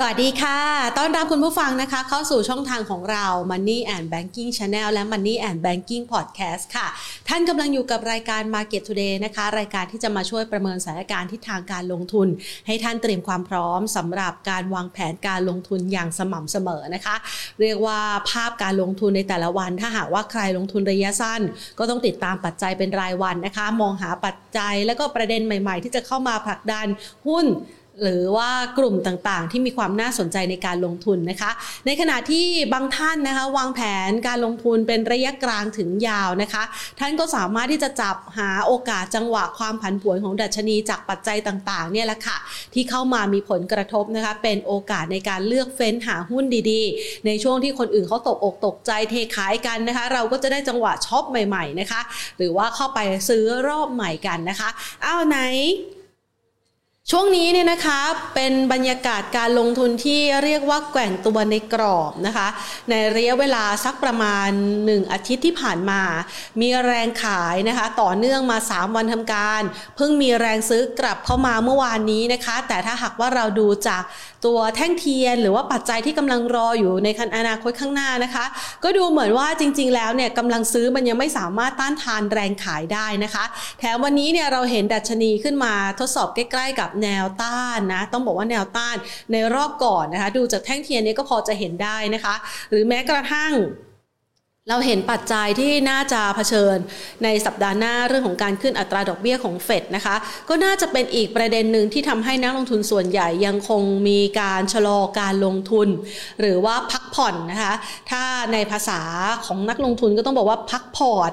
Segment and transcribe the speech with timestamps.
[0.00, 0.58] สวัสดีค่ะ
[0.98, 6.86] ต้อนรับคุณผู้ฟังนะคะ เข้าสู่ช่องทางของเรา Money and Banking Channel และ Money and Banking Podcast ค่ะ
[7.28, 12.28] ท่านกำลังอยู่กับรายการ Market Today นะคะ รายการที่จะมาช่วยประเมินสถานการณ์ทิศทางการลงทุน
[12.66, 17.16] ให้ท่านเตรียมความพร้อมสำหรับการวางแผนการลงทุนอย่างสม่ำเสมอนะคะ
[17.60, 21.40] เรียกว่าภาพการลงทุนในแต่ละวัน ถ้าหากว่าใครลงทุนระยะสั้น
[21.78, 26.86] ก็ต้องติดตามปัจจัยเป็นรายวันนะคะ มองหาปัจจัยแล้วก็ประเด็นใหม่ ๆ ที่จะเข้ามาผลักดัน
[27.28, 27.46] หุ้น
[28.02, 31.50] หรือว่ากลุ่มต่างๆ ที่มีความน่าสนใจในการลงทุนนะคะ
[31.86, 36.62] ในขณะที่บางท่านนะคะ วางแผนการลงทุนเป็นระยะกลางถึงยาวนะคะ
[37.00, 42.36] ท่านก็สามารถที่จะจับหาโอกาสจังหวะความผันผวนของดัชนีจากปัจจัยต่างๆเนี่ยแหละค่ะ
[42.74, 52.00] ที่เข้ามามีผลกระทบนะคะ เป็นโอกาสในการเลือกเฟ้นหาหุ้นดีๆ ในช่วงที่คนอื่นเขาตกอกตกใจเทขายกันนะคะ เราก็จะได้จังหวะช็อปใหม่ ๆนะคะ
[52.38, 54.68] หรือว่าเข้าไปซื้อรอบใหม่กันนะคะ
[55.04, 55.38] อ้าวไหน
[57.12, 58.00] ช่วงนี้เนี่ยนะคะ
[58.34, 62.48] เป็นบรรยากาศการลงทุนที่เรียกว่าแกว่งตัวในกรอบนะคะ
[62.90, 64.50] ในระยะเวลาสักประมาณ
[64.82, 66.02] 1 อาทิตย์ที่ผ่านมา
[66.60, 69.62] มีแรงขายนะคะ ต่อเนื่องมา 3 วันทำการ
[69.96, 74.02] เพิ่งมีแรงซื้อกลับเข้ามาเมื่อวานนี้นะคะ แต่ถ้าหากว่าเราดูจาก
[74.46, 78.44] ตัวแท่งเทียน หรือว่าปัจจัยที่กำลังรออยู่ในคันอนาคตข้างหน้านะคะ
[78.84, 83.44] ก็ดูเหมือนว่าจริง ๆ แล้วเนี่ยกำลังซื้อมันยังไม่สามารถต้านทานแรงขายได้นะคะ
[83.78, 88.96] แถมวันนี้เนี่ยเราเห็นดัชนีขึ้นมาทดสอบใกล้ ๆ กับแนวต้านนะต้องบอกว่าแนวต้าน
[89.32, 92.34] ในรอบก่อนนะคะ ดูจากแท่งเทียนนี้ก็พอจะเห็นได้นะคะ
[92.70, 93.52] หรือแม้กระทั่ง
[94.70, 96.76] เราเห็นปัจจัยที่น่าจะเผชิญ
[97.24, 100.16] ในสัปดาห์หน้าเรื่องของการขึ้นอัตราดอกเบี้ยของเฟดนะคะ
[100.48, 105.88] ก็น่าจะเป็นอีกประเด็นหนึ่งที่ทำให้นักลงทุนส่วนใหญ่ยังคงมีการชะลอการลงทุน
[106.40, 107.74] หรือว่าพักผ่อนนะคะ
[108.10, 109.00] ถ้าในภาษา
[109.46, 111.32] ของนักลงทุนก็ต้องบอกว่าพักพอร์ต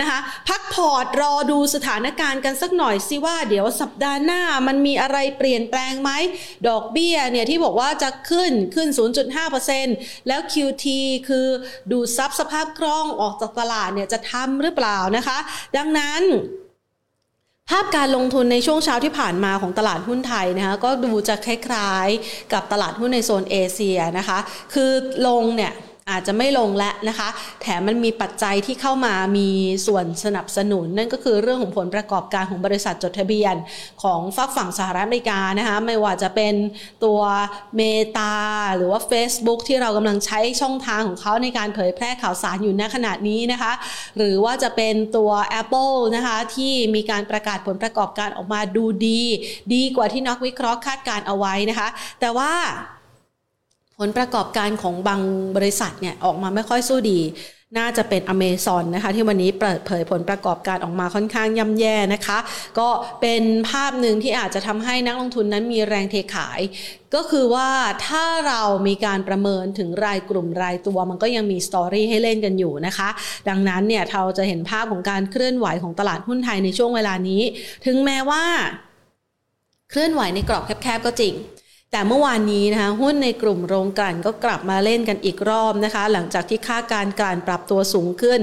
[0.00, 6.10] นะคะพักพอร์ตรอดูสถานการณ์กันสักหน่อยสิว่าเดี๋ยวสัปดาห์หน้ามันมีอะไรเปลี่ยนแปลงไหม
[6.68, 8.88] ดอกเบี้ยเนี่ยที่บอกว่าจะขึ้นขึ้น
[9.58, 10.86] 0.5%แล้ว QT
[11.28, 11.46] คือ
[11.92, 15.38] ดูดซับสภาพคล่องออกจากตลาดเนี่ยจะทำหรือเปล่านะคะ
[15.76, 16.22] ดังนั้น
[17.70, 24.38] ภาพการลงทุนในช่วงเช้าที่ผ่านมาของตลาดหุ้นไทยนะคะก็ดูจะคล้ายๆ กับตลาดหุ้นในโซนเอเชียนะคะ
[24.74, 24.90] คือ
[25.26, 25.72] ลงเนี่ย
[26.10, 27.28] อาจจะไม่ลงแล้วนะคะ
[27.62, 29.48] แถมมันมีปัจจัยที่เข้ามามี
[29.86, 33.54] ส่วนสนับสนุน นั่นก็คือเรื่องของผลประกอบการของบริษัทจดทะเบียน
[34.02, 36.54] ของฝักฝั่งสหรัฐอเมริกานะคะไม่ว่าจะเป็น
[37.04, 37.20] ตัว
[37.76, 37.82] เม
[38.16, 38.34] ตา
[38.76, 43.72] หรือว่า Facebook ที่เรากำลังใช้ช่องทางของเขาในการเผยแพร่ข่าวสารอยู่ณขณะนี้นะคะ
[44.16, 49.22] หรือว่าจะเป็นตัว Apple นะคะที่มีการประกาศผลประกอบการออกมาดูดี
[49.74, 51.88] ดีกว่าที่นักวิเคราะห์คาดการเอาไว้นะคะ
[52.20, 52.52] แต่ว่า
[53.98, 55.20] ผลประกอบการของบาง
[55.56, 57.20] บริษัทเนี่ยออกมาไม่ค่อยสู้ดี
[57.78, 62.38] น่าจะเป็นอเมซอนนะคะ ที่วันนี้เปิดเผยผลประกอบการออกมาค่อนข้างย่ำแย่นะคะ
[62.78, 62.88] ก็
[63.20, 66.60] เป็นภาพหนึ่งที่อาจจะทำให้นักลงทุนนั้นมีแรงเทขาย
[67.14, 67.70] ก็คือว่า
[68.06, 73.08] ถ้าเรามีการประเมินถึงรายกลุ่มรายตัว มันก็ยังมีสตอรี่ให้เล่นกันอยู่นะคะ
[73.48, 77.42] ดังนั้นเนี่ยเราจะเห็นภาพของการเคลื่อนไหวของตลาดหุ้นไทยในช่วงเวลานี้
[77.86, 78.44] ถึงแม้ว่า
[79.90, 81.34] เคลื่อนไหวในกรอบแคบๆก็จริง
[81.96, 88.40] แต่เมื่อวานนี้นะคะหุ้นในกลุ่มโรงกลั่นก็กลับมาเล่นกันอีกรอบนะคะ หลังจากที่ค่าการกลั่นปรับตัวสูงขึ้น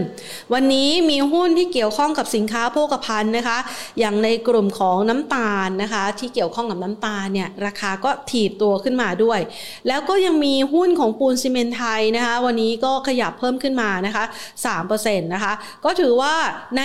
[0.54, 3.58] วันนี้มีหุ้นที่เกี่ยวข้องกับสินค้าโภคภัณฑ์นะคะ
[4.00, 9.40] อย่างในกลุ่มของน้ำตาลนะคะ ที่เกี่ยวข้องกับน้ำตาลเนี่ยราคาก็ถีบตัวขึ้นมาด้วย
[9.88, 14.24] แล้วก็ยังมีหุ้นของปูนซีเมนไทยนะคะ วันนี้ก็ขยับเพิ่มขึ้นมานะคะ
[14.76, 15.54] 3%นะคะ
[15.86, 16.36] ก็ถือว่า
[16.78, 16.82] ใน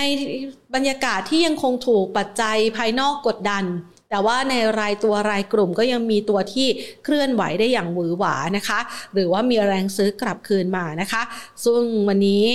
[0.75, 3.65] บรรยากาศที่ยังคงถูกปัจจัยภายนอกกดดัน
[4.09, 6.67] แต่ว่าในรายตัวรายกลุ่มก็ยังมีตัวที่
[7.03, 8.79] เคลื่อนไหวได้อย่างหวือหวานะคะ
[9.13, 11.21] หรือว่ามีแรงซื้อกลับคืนมานะคะ
[11.63, 12.45] ซึ่งวันนี้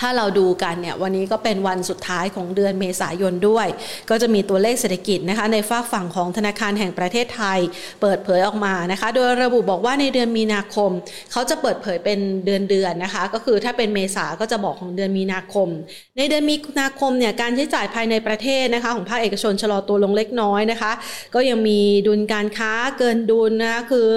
[0.00, 3.66] ถ้าเราดูกันเนี่ยวันนี้ก็เป็นวันสุดท้ายของเดือนเมษายนด้วย
[4.10, 7.58] ก็จะมีตัวเลขเศรษฐกิจนะคะในฝากฝั่งของธนาคารแห่งประเทศไทย
[8.02, 10.90] เปิดเผยออกมานะคะ โดยระบุบอกว่าในเดือนมีนาคม
[11.32, 15.68] เขาจะเปิดเผยเป็นเดือนเดือนนะคะ ก็คือถ้าเป็นเมษาก็จะบอกของเดือนมีนาคม
[16.16, 20.92] ในเดือนมีนาคมเนี่ยการใช้จ่ายภายในประเทศนะคะของภาคเอกชนชะลอตัวลงเล็กน้อยนะคะ
[21.34, 24.08] ก็ยังมีดุลการค้าเกินดุลนะคะคือ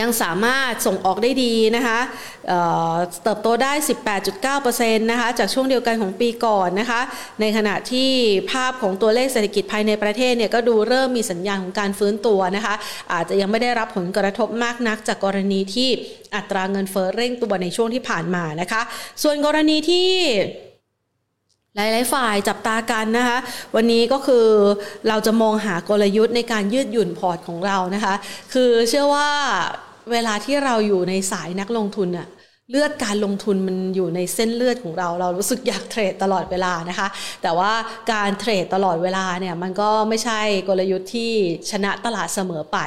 [0.00, 2.00] ยังสามารถส่งออกได้ดีนะคะ
[2.48, 3.72] เเติบโตได้
[4.32, 7.00] 18.9%นะคะจากช่วงเดียวกันของปีก่อนนะคะ
[7.40, 8.10] ในขณะที่
[8.50, 12.74] ภาพของตัวเลขเศรษฐกิจภายในประเทศเนี่ยก็ดูเริ่มมีสัญญาณของการฟื้นตัวนะคะ
[13.12, 15.88] อาจจะยังไม่ได้รับผลกระทบมากนักจากกรณีที่
[16.36, 18.82] อัตราเงินเฟ้อเร่งตัวในช่วงที่ผ่านมานะคะ
[19.22, 20.08] ส่วนกรณีที่
[21.76, 23.38] หลาย ๆ ฝ่ายจับตากันนะคะ
[23.74, 24.46] วันนี้ก็คือ
[25.08, 28.14] เราจะมองหากลยุทธ์ในการยืดหยุ่นพอร์ตของเรานะคะ
[28.52, 29.30] คือเชื่อว่า
[30.12, 32.28] เวลาที่เราอยู่ในสายนักลงทุนอะ
[32.70, 37.08] เลือดการลงทุนมันอยู่ในเส้นเลือดของเรา เรารู้สึกอยากเทรดตลอดเวลานะคะ
[37.42, 37.72] แต่ว่า
[38.12, 41.32] การเทรดตลอดเวลาเนี่ยมันก็ไม่ใช่กลยุทธ์ที่
[41.70, 42.78] ชนะตลาดเสมอไป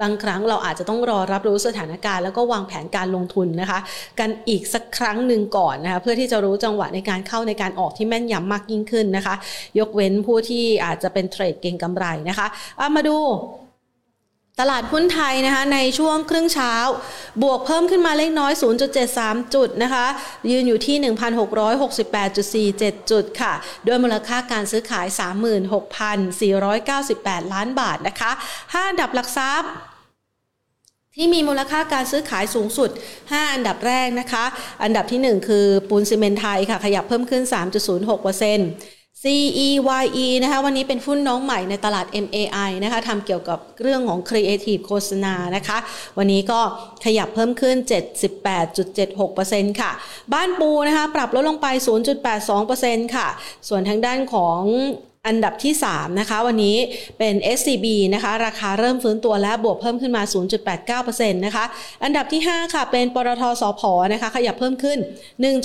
[0.00, 3.78] บางครั้งเราอาจจะต้องรอรับรู้สถานการณ์แล้วก็วางแผนการลงทุนนะคะ
[4.20, 9.34] กันอีกสักครั้งหนึ่งก่อนนะคะเพื่อที่จะรู้จังหวะในการเข้าในการออกที่แม่นยำมากยิ่งขึ้นนะคะ
[9.78, 13.16] ยกเว้นผู้ที่อาจจะเป็นเทรดเก่งกำไรนะคะะมาดู
[14.58, 16.74] ตลาดหุ้นไทยนะคะในช่วงครึ่งเช้า
[17.42, 18.52] บวกเพิ่มขึ้นมาเล็กน้อย
[19.02, 20.06] 0.73 จุดนะคะ
[20.50, 20.96] ยืนอยู่ที่
[22.98, 23.52] 1,668.47 จุดค่ะ
[23.86, 25.06] ด้วยมูลค่าการซื้อขาย
[26.70, 29.70] 36,498 ล้านบาทนะคะ 5 อันดับหลักทรัพย์
[31.16, 34.44] ที่มีมูลค่าการซื้อขายสูงสุด 5 อันดับแรกนะคะ
[34.82, 45.78] อันดับที่ 1 คือปูนซีเมนไทยค่ะ ขยับเพิ่มขึ้น 3.06% CEYE นะคะวันนี้เป็นหุ้นน้องใหม่ในตลาด MAI นะคะทำเกี่ยวกับเรื่องของ Creative โฆษณานะคะ
[46.18, 46.60] วันนี้ก็
[47.04, 47.76] ขยับเพิ่มขึ้น
[48.58, 49.90] 78.76%ค่ะ
[50.34, 51.66] บ้านปูนะคะปรับลดลงไป
[52.40, 53.28] 0.82%ค่ะ
[53.68, 54.60] ส่วนทางด้านของ
[55.26, 56.76] อันดับที่ 3 นะคะ วันนี้
[57.18, 60.22] เป็น SCB นะคะ ราคาเริ่มฟื้นตัวและบวกเพิ่มขึ้นมา
[61.02, 61.64] 0.89%นะคะ
[62.04, 63.82] อันดับที่ 5 ค่ะ เป็นปตทสพ
[64.12, 64.98] นะคะ ขยับเพิ่มขึ้น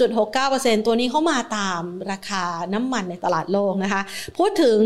[0.10, 1.81] 1.69%ตัวนี้เข้ามาตาม
[2.12, 2.44] ราคา
[2.74, 4.02] น้ำมันในตลาดโลกนะคะ
[4.38, 4.80] พูดถึง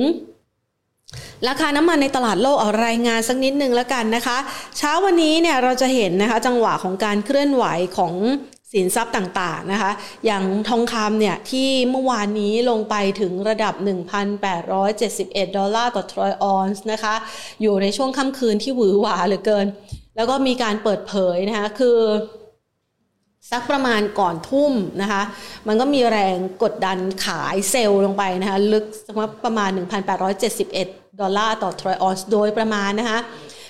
[1.47, 4.37] ราคาน้ำมันในตลาดโลกเอารายงานสักนิดนึงแล้วกันนะคะ
[4.77, 7.65] เช้าวันนี้เนี่ยเราจะเห็นนะคะจังหวะของการเคลื่อนไหว
[7.97, 8.13] ของ
[8.73, 9.91] สินทรัพย์ต่างๆนะคะ
[10.25, 13.73] อย่างทองคำเนี่ยที่เมื่อวานนี้ลงไปถึงระดับ
[14.65, 17.15] 1,871 ดอลลาร์ต่อทรอยออนซ์นะคะ
[17.61, 19.67] อยู่ในช่วงค่ำคืนที่หวือหวาเหลือเกิน
[20.15, 21.99] แล้วก็มีการเปิดเผยนะคะ คือ
[23.51, 25.21] สักประมาณก่อนทุ่มนะคะ
[25.67, 28.85] มันก็มีแรงกดดันขาย sell ลงไปนะคะ ลึก
[29.45, 29.69] ประมาณ
[30.45, 33.19] 1,871 ดอลลาร์ต่อทรอยออนซ์โดยประมาณนะคะ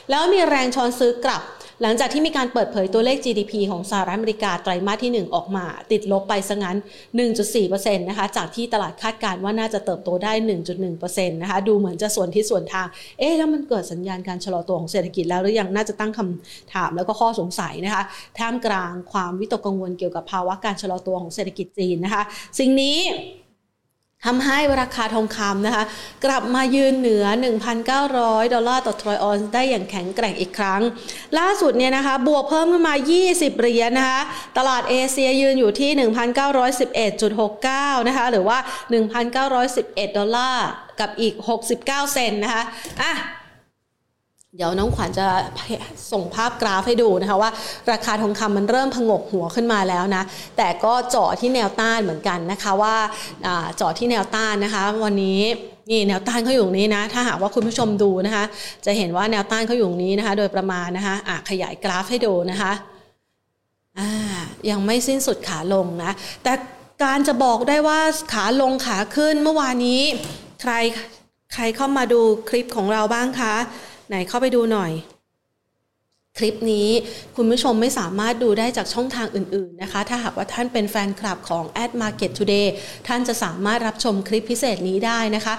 [0.10, 1.42] แล้วมีแรงช้อนซื้อกลับ
[1.83, 6.77] หลังจากที่มีการเปิดเผยตัวเลข GDP ของสหรัฐอเมริกาไตรมาสที่ 1 ออกมา ติดลบไปซะงั้น
[7.37, 10.33] 1.4%นะคะจากที่ตลาดคาดการณ์ว่าน่าจะเติบโตได้
[10.81, 12.87] 1.1%นะคะดูเหมือนจะส่วนที่ส่วนทาง
[13.19, 18.03] เอ๊ะแล้วมันเกิดสัญญาณการชะลอตัวของเศรษฐกิจแล้วหรือยังน่าจะตั้งคำถามแล้วก็ข้อสงสัยนะคะ
[18.39, 22.23] ท่ามกลางความวิตกกังวลเกี่ยวกับภาวะการชะลอตัวของเศรษฐกิจจีนนะคะ
[22.59, 22.97] สิ่งนี้
[24.25, 25.83] ทำให้ราคาทองคำนะคะ
[26.25, 27.25] กลับมายืนเหนือ
[27.86, 30.81] 1,900 ดอลลาร์ต่อทรอยออนซ์ได้อย่างแข็งแกร่งอีกครั้ง
[31.39, 32.95] ล่าสุดเนี่ยนะคะบวกเพิ่มขึ้นมา
[33.27, 34.21] 20 เหรียญนะคะ
[34.57, 35.89] ตลาดเอเชียยืนอยู่ที่
[37.19, 38.57] 1,911.69 นะคะ หรือว่า
[39.38, 40.68] 1,911 ดอลลาร์
[41.00, 41.36] กับอีก
[41.68, 42.63] 69 เซนต์นะคะ
[43.01, 43.13] อะ
[44.57, 45.28] เดี๋ยวน้องขวัญจะ
[46.12, 47.51] ส่งภาพกราฟให้ดูนะคะว่า
[47.92, 50.24] ราคาทองคำมันเริ่มพงกหัวขึ้นมาแล้วนะ
[50.57, 52.96] แต่ก็เจาะที่แนวต้านเหมือนกันนะคะว่า
[53.75, 55.42] เจาะที่แนวต้านนะคะ วันนี้
[55.90, 58.44] นี่แนวต้านเขาอยู่ตรงนี้นะ ถ้าหากว่าคุณผู้ชมดูนะคะ
[58.86, 62.72] จะเห็นว่าแนวต้านเขาอยู่ตรงนี้นะคะ โดยประมาณนะคะะขยายกราฟให้ดูนะคะ
[64.69, 66.12] ยังไม่สิ้นสุดขาลงนะ
[66.44, 66.54] แต่
[67.04, 68.00] การจะบอกได้ว่า
[68.34, 70.01] ขาลงขาขึ้นเมื่อวานนี้
[70.62, 70.74] ใคร
[71.54, 73.56] ใครเข้ามาดูคลิปของเราบ้างคะ
[74.09, 74.94] ไหนเข้าไปดูหน่อย
[76.38, 76.89] คลิปนี้
[77.35, 82.67] คุณผู้ชมไม่สามารถดูได้จากช่องทางอื่น ๆ นะคะ ถ้าหากว่าท่านเป็นแฟนคลับของ Ad Market Today
[83.07, 85.53] ท่านจะสามารถรับชมคลิปพิเศษนี้ได้นะคะ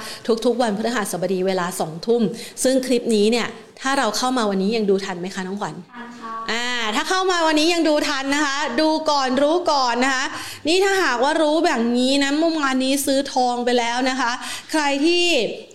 [0.44, 2.22] ทุกๆ วันพฤหัสบดีเวลา 2 ทุ่ม
[2.64, 3.46] ซึ่งคลิปนี้เนี่ย
[3.82, 6.08] ถ้าเราเข้ามาวันนี้ยังดูทันไหมคะน้องขวัญทัน
[6.50, 10.24] อ่าถ้าเข้ามาวันนี้ยังดูทันนะคะ ดูก่อนรู้ก่อนนะคะ
[10.68, 14.32] นี่ถ้าหากว่ารู้แบบนี้นะเมื่อวานนี้ซื้อทองไปแล้วนะคะ
[14.70, 15.24] ใครที่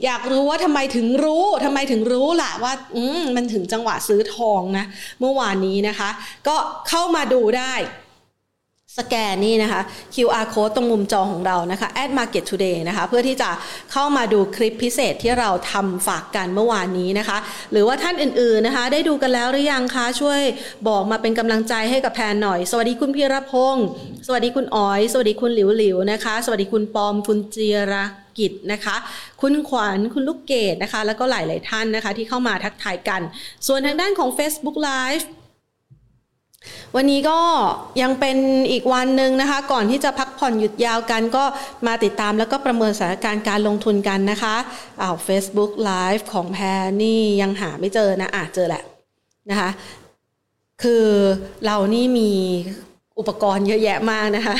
[0.05, 4.85] อยากรู้ว่าทำไมถึงรู้ทำไมถึงรู้ล่ะว่าอืมมันถึงจังหวะซื้อทองนะ
[5.19, 6.09] เมื่อวานนี้นะคะ
[6.47, 6.55] ก็
[6.89, 7.73] เข้ามาดูได้
[8.99, 9.81] สแกนนี่นะคะ
[10.15, 13.49] QR code ตรงมุมจอของเรานะคะ at market today นะคะ เพื่อที่จะ
[13.91, 17.37] เข้ามาดูคลิปพิเศษที่เราทำฝากกันเมื่อวานนี้นะคะ
[17.71, 20.41] หรือว่าท่านอื่นๆนะคะ ได้ดูกันแล้วหรือยังคะ ช่วย
[20.87, 23.85] บอกมาเป็นกำลังใจให้กับแพนหน่อย สวัสดีคุณพีรพงศ์
[24.27, 27.93] สวัสดีคุณอ๋อย สวัสดีคุณหลิวหลิวนะคะ สวัสดีคุณปอม คุณเจียร
[28.39, 28.95] กิจนะคะ
[29.41, 33.21] คุณขวัญคุณลูกเกดนะคะ แล้วก็หลาย ๆ ท่านนะคะ ที่เข้ามาทักทายกัน
[33.67, 35.25] ส่วนทางด้านของ Facebook Live
[36.95, 37.39] วันนี้ก็
[38.01, 38.37] ยังเป็น
[38.71, 41.43] อีกวันหนึ่งนะคะ ก่อนที่จะพักผ่อนหยุดยาวกันก็
[41.87, 44.55] มาติดตามแล้วก็ประเมินสถานการณ์การลงทุนกันนะคะ
[45.01, 48.83] อ้าว Facebook Live ของแพรนี่ยังหาไม่เจอนะอะเจอแหละ
[49.49, 49.69] นะคะ
[50.83, 51.05] คือ
[51.65, 52.31] เรานี่มี
[53.19, 54.55] อุปกรณ์เยอะแยะมากนะคะ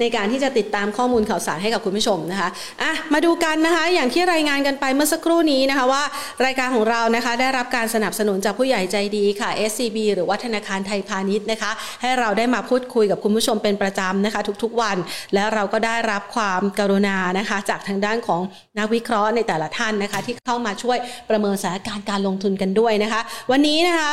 [0.00, 2.48] ในการที่จะติดตามข้อมูลข่าวสารให้กับคุณผู้ชมนะคะ
[2.82, 6.02] อะมาดูกันนะคะ อย่างที่รายงานกันไปเมื่อสักครู่นี้นะคะว่า
[6.44, 11.70] รายการของเรานะคะ ได้รับการสนับสนุนจากผู้ใหญ่ใจดีค่ะ SCB หรือว่าธนาคารไทยพาณิชย์นะคะ
[12.02, 14.96] ให้เราได้มาพูดคุยกับคุณผู้ชมเป็นประจำนะคะ ทุกๆวัน
[15.34, 18.40] แล้วเราก็ได้รับความกรุณานะคะ จากทางด้านของ
[18.78, 20.98] นักวิเคราะห์ในแต่ละท่านนะคะ ที่เข้ามาช่วย
[21.30, 24.02] ประเมินสถานการณ์การลงทุนกันด้วยนะคะ วันนี้นะค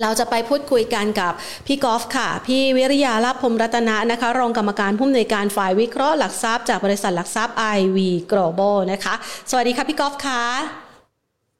[0.00, 1.32] เราจะไปพูดคุยกันกับ
[1.66, 7.98] พี่กอล์ฟค่ะ พี่วิริยาลาภพมรัตนะนะคะ รองกรรมการผู้อำนวยการฝ่ายวิเคราะห์หลักทรัพย์จากบริษัทหลักทรัพย์ IV
[8.32, 9.14] Global นะคะ
[9.50, 10.42] สวัสดีค่ะพี่กอล์ฟค่ะ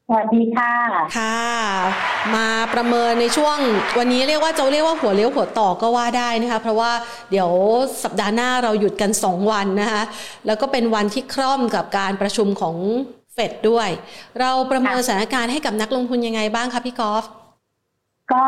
[0.08, 0.72] สวัสดีค่ะ
[1.18, 1.42] ค่ะ
[2.34, 3.58] มาประเมินในช่วง
[3.98, 6.92] วันนี้เรียกว่าจะเรียกว่าหัวเลี้ยวหัวต่อก็ว่าได้นะคะ เพราะว่า
[7.30, 7.50] เดี๋ยว
[8.02, 10.02] สัปดาห์หน้าเราหยุดกัน 2 วันนะคะ
[10.46, 12.76] แล้วก็เป็นวันที่คร่อมกับการประชุมของ
[13.34, 13.88] เฟดด้วย
[14.40, 17.24] เราประเมินสถานการณ์ให้กับนักลงทุนยังไงบ้างคะพี่กอล์ฟ
[18.32, 18.44] ก็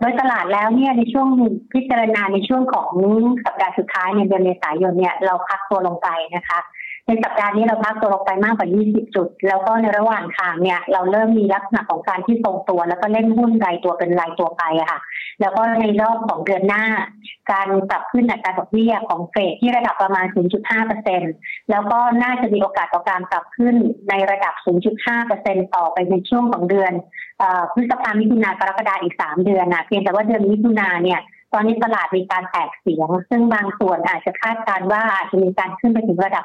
[0.00, 1.28] โดยตลาดแล้วเนี่ยในช่วง
[1.72, 2.90] พิจารณาในช่วงของ
[3.44, 6.58] สัปดาห์สุดท้ายในเดือนเมษายนเนี่ยเราพักตัวลงไปนะคะ
[7.08, 15.00] ในสัปดาห์นี้เราพักตัวลงไปมากกว่า 20 จุด แล้วก็ในระหว่างทางเนี่ยเราเริ่มมีลักษณะของการที่ทรงตัว แล้วก็เล่นหุ้นรายตัวเป็นรายตัวไปอะค่ะ
[15.40, 16.84] แล้วก็ในรอบของเดือนหน้า
[17.52, 20.26] การปรับขึ้นอัตราดอกเบี้ยของเฟดที่ระดับประมาณ
[20.98, 23.74] 0.5%แล้วก็น่าจะมีโอกาสต่อการปรับขึ้น
[24.08, 24.54] ในระดับ
[25.14, 26.92] 0.5%ต่อไปในช่วงของเดือน
[27.72, 31.20] พฤษภาคมมิถุนากรกฎาคมอีก 3 เดือนนะเพียงแต่ว่าเดือนมิถุนาเนี่ย
[31.56, 36.44] อนนี้ตลาดมีการแตกเสียง ซึ่งบางส่วนอาจจะคาดการว่าอาจจะมีการขึ้นไปถึงระดับ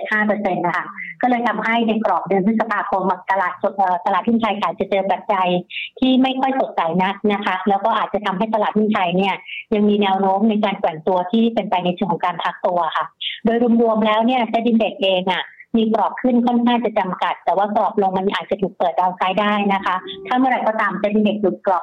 [0.00, 0.86] 0.75%นะคะ
[1.22, 3.52] ก็เลยทำให้ในกรอบเดือนพฤษภาคมตลาด
[4.06, 5.48] ตลาดทุนไทยอาจจะเจอปัจจัย
[5.98, 9.34] ที่ไม่ค่อยสดใสนักนะคะ แล้วก็อาจจะทำให้ตลาดทุนไทยเนี่ย
[9.74, 13.06] ยังมีแนวโน้มในการแกว่งตัวที่เป็นไปในเชิงของการพักตัวค่ะ
[13.44, 15.44] โดยรวมๆแล้วเนี่ยเซ็นดินเด็กเองอะ
[15.76, 19.96] มีกรอบขึ้นค่อนข้างจะจำกัด แต่ว่ากรอบลงมันอาจจะถูกเปิดดาวไซด์ได้นะคะ
[20.26, 21.82] ถ้าเมื่อไหร่ก็ตามเซ็นเด็กหลุดกรอบ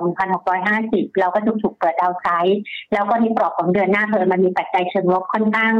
[0.59, 2.59] 1,650 เราก็จะถูกเปิดดาวไซด์
[2.93, 5.73] แล้วก็ในกรอบของเดือนหน้าเธอมันมีปัจจัยเชิงลบค่อนข้าง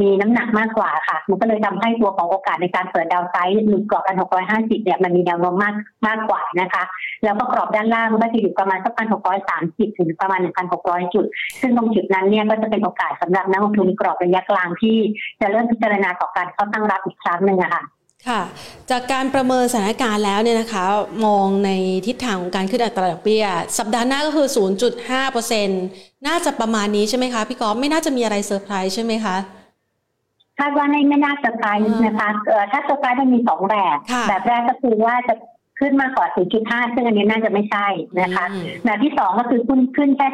[0.00, 5.74] มีน้ำหนักมากกว่าค่ะ มันก็เลยทำให้ตัวของโอกาสในการเปิดดาวไซด์หลุดกรอบพันหกร้อยห้าสิบเนี่ยมันมีแนวโน้มมาก
[6.06, 6.82] มากกว่านะคะ
[7.24, 11.26] แล้วก็กรอบด้านล่างก็จะอยู่ประมาณสักพันหกร้อยสามสิบถึงประมาณหนึ่งพันหกร้อยจุด
[11.60, 14.96] ซึ่งตรงจุดนั้นเนี่ยก็จะเป็นโอกาสสำหรับนักลงทุนกรอบระยะกลางที่
[15.40, 17.84] จะเริ่มพิจารณาต่อการเข้าตั้งรับอีกครั้งหนึ่งอะค่ะ
[18.28, 18.42] ค่ะ
[18.90, 20.84] จากการประเมินสถานการณ์แล้วเนี่ยนะคะ
[21.26, 21.70] มองใน
[22.06, 23.44] ทิศทางของการขึ้นอัตราดอกเบี้ย
[23.78, 24.48] สัปดาห์หน้าก็คือ
[25.16, 25.66] 0.5%
[26.26, 29.36] น่าจะประมาณนี้ใช่ไหมคะ พี่กอล์ฟไม่น่าจะมีอะไรเซอร์ไพรส์ใช่ไหมคะ
[30.58, 33.96] คาดว่าไม่ไม่น่าเซอร์ไพรส์นะคะเออถ้าเซอร์ไพรส์มันมีสองแบบ
[34.28, 35.34] แบบแรกก็คือว่าจะ
[35.80, 36.26] ขึ้นมากกว่า
[36.60, 37.86] 0.5 ซึ่งอันนี้น่าจะไม่ใช่
[38.20, 38.44] นะคะ
[38.84, 40.26] แบบที่สองก็คือขึ้นขึ้นแค่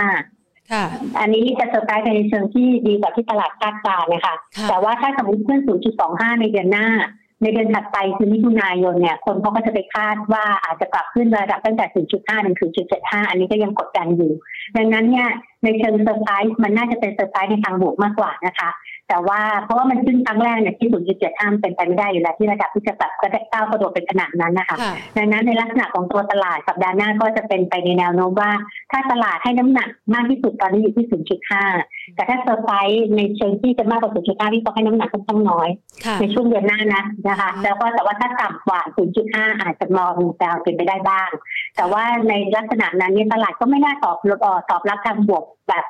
[0.00, 4.34] 0.25 อันนี้จะเซอร์ไพรส์ในเชิงที่ดีกว่าที่ตลาดคาดการณ์นะคะ
[4.68, 5.60] แต่ว่าถ้าสมมติขึ้น
[6.00, 6.88] 0.25 ในเดือนหน้า
[7.42, 12.56] ในเดือนถัดไปคือมิถุนายนเนี่ย คนเขาก็จะไปคาดว่าอาจจะปรับขึ้นระดับตั้งแต่ 0.5 ถึง
[12.88, 14.32] 0.75 อันนี้ก็ยังกดดันอยู่
[14.76, 15.28] ดังนั้นเนี่ย
[15.64, 18.68] ในเชิงเซอร์ไพรส์มันน่าจะเป็นเซอร์ไพรส์ในทางบวกมากกว่านะคะ
[19.08, 24.76] แต่ว่าเพราะว่ามันขึ้นครั้งแรกเนี่ยที่ศูนย์จุดเจ็ดห้ามเป็นไปไม่ได้อยู่แล้วที่ระดับที่จะปรับก็ได้ก้าวกระโดดเป็นขนาดนั้นนะคะ
[25.16, 28.50] ดังนั้นในลักษณะของตัวตลาดสัปดาห์หน้าก็จะเป็นไปในแนวโน้มว่า
[28.92, 31.06] ถ้าตลาดให้น้ำหนักมากที่สุดตอนนี้อยู่ที่
[31.60, 35.68] 0.5แต่ถ้าเซอร์ไพรส์ในเชิงที่จะมากกว่า0.5ที่ต้องให้น้ำหนักค่อนข้างน้อย
[36.20, 38.80] ในช่วงเดือนหน้านะนะคะ แล้วก็แต่ว่าถ้าต่ำกว่า
[39.20, 41.30] 0.5อาจจะมองแวเป็นไปได้บ้าง
[41.76, 44.16] แต่ว่าในลักษณะนั้นเนี่ยตลาดก็ไม่น่าตอบ
[44.70, 45.84] ตอบรับทางบวกแบบ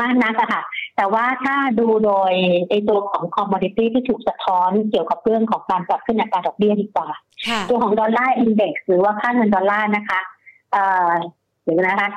[0.00, 0.62] มากนักค่ะ
[0.96, 2.32] แต่ว่าถ้าดูโดย
[2.70, 7.08] ในตัวของ commodity ที่ถูกสะท้อนเกี่ยวกับเรื่องของการปรับขึ้นอัตราดอกเบี้ยดีกว่า
[7.68, 10.20] ตัวของ dollar index หรือว่าค่าเงินดอลลาร์นะคะ
[11.62, 12.10] เดี๋ยวนะคะ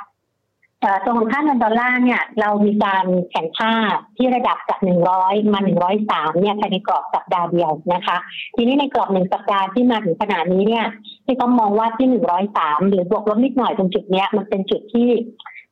[1.04, 3.74] ตัวของค่าเงินดอลลาร์เนี่ยเรามีการแข็งค่า
[4.18, 4.80] ที่ระดับจาก
[5.16, 5.60] 100 มา
[6.00, 8.18] 103 เนี่ยภายในกรอบสัปดาห์เดียวนะคะ
[8.56, 10.86] ทีนี้ในกรอบหนึ่งสัปดาห์ที่มาถึงขนาดนี้เนี่ย
[11.26, 12.08] ที่เขามองว่าที่
[12.50, 15.10] 103 หรือบวกลบนิดหน่อยตรงจุดเนี้ยมันเป็นจุดที่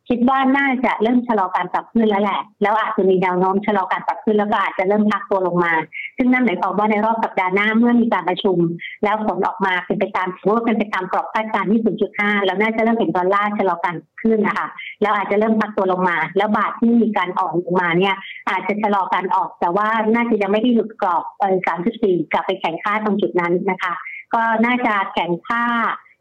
[0.10, 5.74] คิดว่าน่าจะเริ่มชะลอการปรับขึ้นแล้วแหละ แล้วอาจจะมีแนวโน้มชะลอการปรับขึ้นแล้วก็อาจจะเริ่มพักตัวลงมา
[6.18, 8.58] ซึ่งนั่นหมายความว่าในรอบสัปดาห์หน้าเมื่อมีการประชุม
[9.04, 11.82] แล้วผลออกมาเป็นไปตามถือว่าเป็นไปตามกรอบคาดการณ์ที่
[12.14, 14.68] 0.5 แล้วน่าจะเริ่มเห็นดอลลาร์ชะลอการขึ้นนะคะ
[15.02, 18.16] แล้วอาจจะเริ่มพักตัวลงมา แล้วบาทที่มีการอ่อนลงมาเนี่ย
[18.50, 21.44] อาจจะชะลอการออก แต่ว่าน่าจะยังไม่ได้หลุดกรอบไป
[21.90, 23.94] 34 กลับไปแข่งค่าตรงจุดนั้นนะคะ
[24.34, 25.64] ก็น่าจะแข่งค่า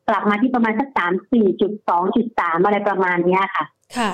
[0.08, 3.64] กลับมาที่ประมาณสักสามสี่จุดสองจุดสามอะไรประมาณนี้ค่ะ
[3.98, 4.12] ค่ะ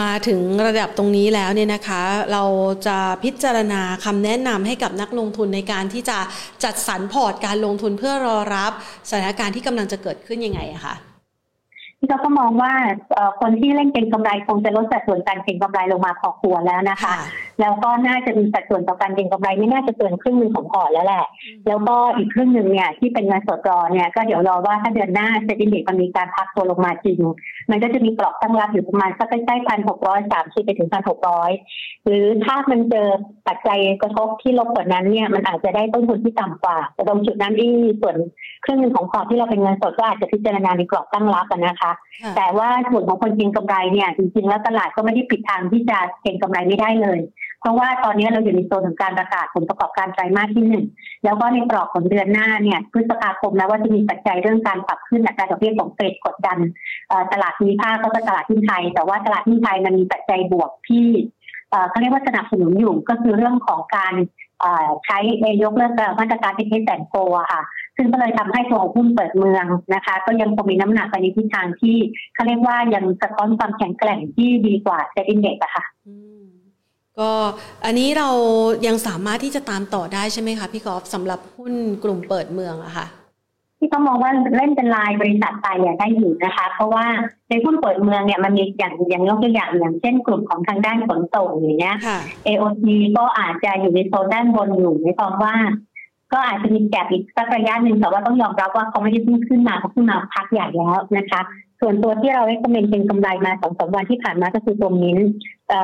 [0.00, 2.02] มาถึงระดับตรงนี้แล้วเนี่ยนะคะ
[2.32, 2.44] เรา
[2.86, 6.18] จะพิจารณาคำแนะนำให้กับนักลงทุนในการที่จะ
[6.64, 8.72] จัดสรรพอร์ตการลงทุนเพื่อรอรับ
[9.10, 10.94] สถานการณ์ที่กำลังจะเกิดขึ้นยังไงอะคะ
[12.06, 12.72] ที่เราก็มองว่า
[13.40, 17.14] คนที่เล่นเก็งกำไรคงจะลดสัดส่วนการเก็งกำไรลงมาพอควรแล้วนะคะ
[17.60, 21.24] แล้วก็น่าจะมีสัดส่วนต่อการเก็งกำไรไม่น่าจะเกินครึ่งหนึ่งของพอร์ตแล้วแหละ
[21.68, 27.20] แล้วก็อีกครึ่งหนึ่งเนี่ยที่เป็นเงินสดรอเนี่ยก็เดี๋ยวรอว่าถ้าเดือนหน้า SET Index มันมีการพักตัวลงมาจริง
[27.70, 31.50] มันก็จะมีกรอบตั้งรับอยู่ประมาณสักใกล้ๆพันหกร้อยสามสิบไปถึงพันหกร้อย
[32.04, 33.08] หรือถ้ามันเจอ
[33.48, 38.16] ปัจจัยกระทบที่ลบกว่านั้นเนี่ยมันอาจจะได้ต้นทุนที่ต่ำกว่าแต่ตรงจุดนั้นที่ส่วน
[38.64, 41.92] ครึ่งหนึ่งของพอร์ตที่เราเป็นเงินสดก็อาจจะพิจารณาในกรอบตั้งรับนะคะ
[42.36, 47.20] แต่ว่าส่วนของคนเก็งกำไรเนี่ยจริงๆแล้วตลาดก็ไม่ได้ปิดทางที่จะเก็งกำไรไม่ได้เลย
[47.60, 50.84] เพราะว่าตอนนี้เราอยู่ในโซนของการประกาศผลประกอบการไตรมาสที่หนึ่ง
[51.24, 56.58] แล้วก็ในกรอบของเดือนหน้าเนี่ยพฤษภาคมนะว่าจะมีปัจจัยเรื่องการปรับขึ้นอัตราดอกเบี้ยของเฟดกดดัน
[57.32, 61.06] ตลาดภูมิภาคก็ตลาดหุ้นไทย แต่ว่าตลาดหุ้นไทยมันมีปัจจัยบวกที่
[61.90, 64.14] เขาเรียกว่าสนับสนุนอยู่ก็คือเรื่องของการ
[65.04, 65.18] ใช้
[65.62, 67.62] ยกเลิกมาตรการที่ Test and Go ค่ะ
[67.96, 71.96] ซึ่งก็เลยทำให้ตัวหุ้นเปิดเมืองนะคะ ก็ยังคงมีน้ำหนักไปในทิศทางที่
[72.34, 75.84] เขาเรียกว่ายังสะท้อนความแข็งแกร่งที่ดีกว่า SET Indexอะค่ะ
[77.18, 77.30] ก็
[77.84, 78.28] อันนี้เรา
[78.86, 81.74] ยังสามารถที่จะตามต่อได้ใช่ไหมคะพี่กอล์ฟสำหรับหุ้น
[82.04, 83.06] กลุ่มเปิดเมืองอะคะ่ะ
[83.78, 87.06] ที่เขามองว่าเล่นเป็นลายบริษัทไปอย่างได้อยู่นะคะ เพราะว่า
[87.48, 91.96] ในหุ้นเปิดเมืองเนี่ยมันมีอย่างอย่างยกตัวอย่างอย่างเช่นกลุ่มของทางด้านขนส่งอย่างเงี้ย
[92.46, 92.84] AOT
[93.16, 95.54] ก็อาจจะอยู่ในโซนด้านบนอยู่ในความว่า
[96.32, 101.40] ก็อาจจะมีแกลบอีกสักระยะหนึ่งแต่ว่าต้องยอมรับว่าเขาไม่ได้พิ่งขึ้นมาเขาขึ้นมาพักใหญ่แล้วนะคะ
[101.80, 105.18] ส่วนตัวที่เราได้คอมเมนต์เป็นกำไรมาสองสามวันที่ผ่านมาก็คือตัวมิน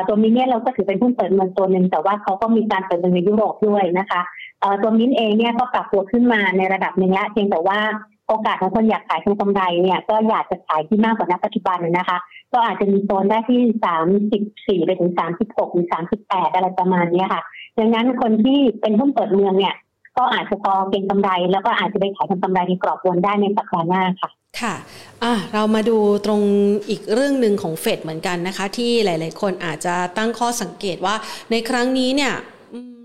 [0.09, 4.21] ตัวมินเนี่ยเราก็ถือเป็นหุ้นเปิดเมืองตัวหนึ่งแต่ว่าเขาก็มีการเปิดเมืองในยุโรปด้วยนะคะ
[4.83, 7.79] ตัวมินเองเนี่ยก็ปรับตัวขึ้นมาในระดับหนึ่งแล้วเพียงแต่ว่า
[8.29, 12.19] โอกาสของคนอยากขายทางกำไรเนี่ยก็อยากจะขายที่มากกว่าณปัจจุบันนะคะ
[12.53, 17.43] ก็อาจจะมีโซนได้ที่สามสิบสี่ไปถึงสามสิบหกหรือสามสิบแปดอะไรประมาณนี้ค่ะ
[17.79, 19.75] ดังนั้นคนที่เป็นหุ้นเปิดเมืองเนี่ย
[20.19, 24.75] ก็อาจจะพอเก็งกำไร แล้วก็อาจจะไปขายทางกำไรในกรอบวนได้ในสัปดาห์หน้าค่ะค่ะ
[25.23, 26.43] อะเรามาดูตรง
[26.89, 31.15] อีกเรื่องหนึ่งของเฟดเหมือนกันนะคะ ที่หลาย ๆ คนอาจจะตั้งข้อสังเกตว่า
[31.51, 32.35] ในครั้งนี้เนี่ย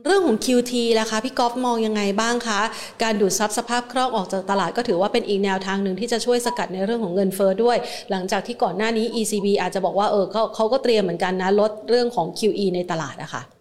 [0.06, 2.62] เรื่องของ QT ล่ะคะพี่กอล์ฟมองยังไงบ้างคะ
[3.04, 7.78] การดูดซับสภาพคล่องออกจากตลาดก็ถือว่าเป็นอีกแนวทางหนึ่งที่จะช่วยสกัดในเรื่องของเงินเฟอ้อด้วย
[8.12, 13.57] หลังจากที่ก่อนหน้านี้ ECB อาจจะบอกว่าเออเขาเขาก็เตรียมเหมือนกันนะลดเรื่องของ QE ในตลาดอะคะ่ะ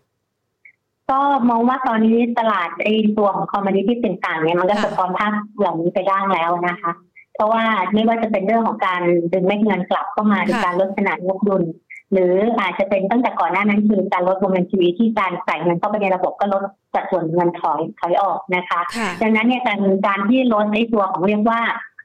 [1.11, 1.21] ก็
[1.51, 6.93] มองว่าตอนนี้ตลาดไอ้ตัวของคอมมานดิที่ต่างๆเนี่ยมันก็สะท้อนภาพเหล่านี้ไปได้แล้วนะคะ
[7.35, 11.65] เพราะว่าไม่ว่าจะเป็นเรื่องของการดึงเม็ดเงินกลับเข้ามาหรือการลดขนาดงบดุล
[12.13, 16.63] หรืออาจจะเป็นตั้งแต่ก่อนหน้านั้นคือการลดวงเงินชีวิตที่การใส่เงินเข้าไปในระบบก็ลด
[16.95, 18.81] สัดส่วนเงินถอยถอยออกนะคะ
[19.23, 21.61] ดังนั้นเนี่ยการการที่ลดในตัวของเรียกว่า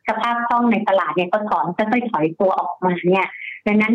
[0.07, 3.27] สภาพคล่องในตลาดเนี่ยก็ถอนค่อยๆถอยตัวออกมาเนี่ย
[3.67, 3.93] ดังนั้น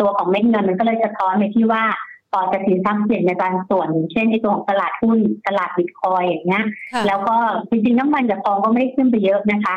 [0.00, 1.82] ตัวของเม็ดเงินมันก็เลยสะท้อนในที่ว่า
[2.15, 6.64] ต่ อจะสินทรัพย์เสี่ยงในบางส่วน เช่นในตัวของตลาดหุ้นตลาดบิตคอยน์อย่างเงี้ย
[7.06, 7.36] แล้วก็
[7.70, 9.76] จริงๆน้ำมันกับทองก็ไม่ได้ขึ้นไปเยอะนะคะ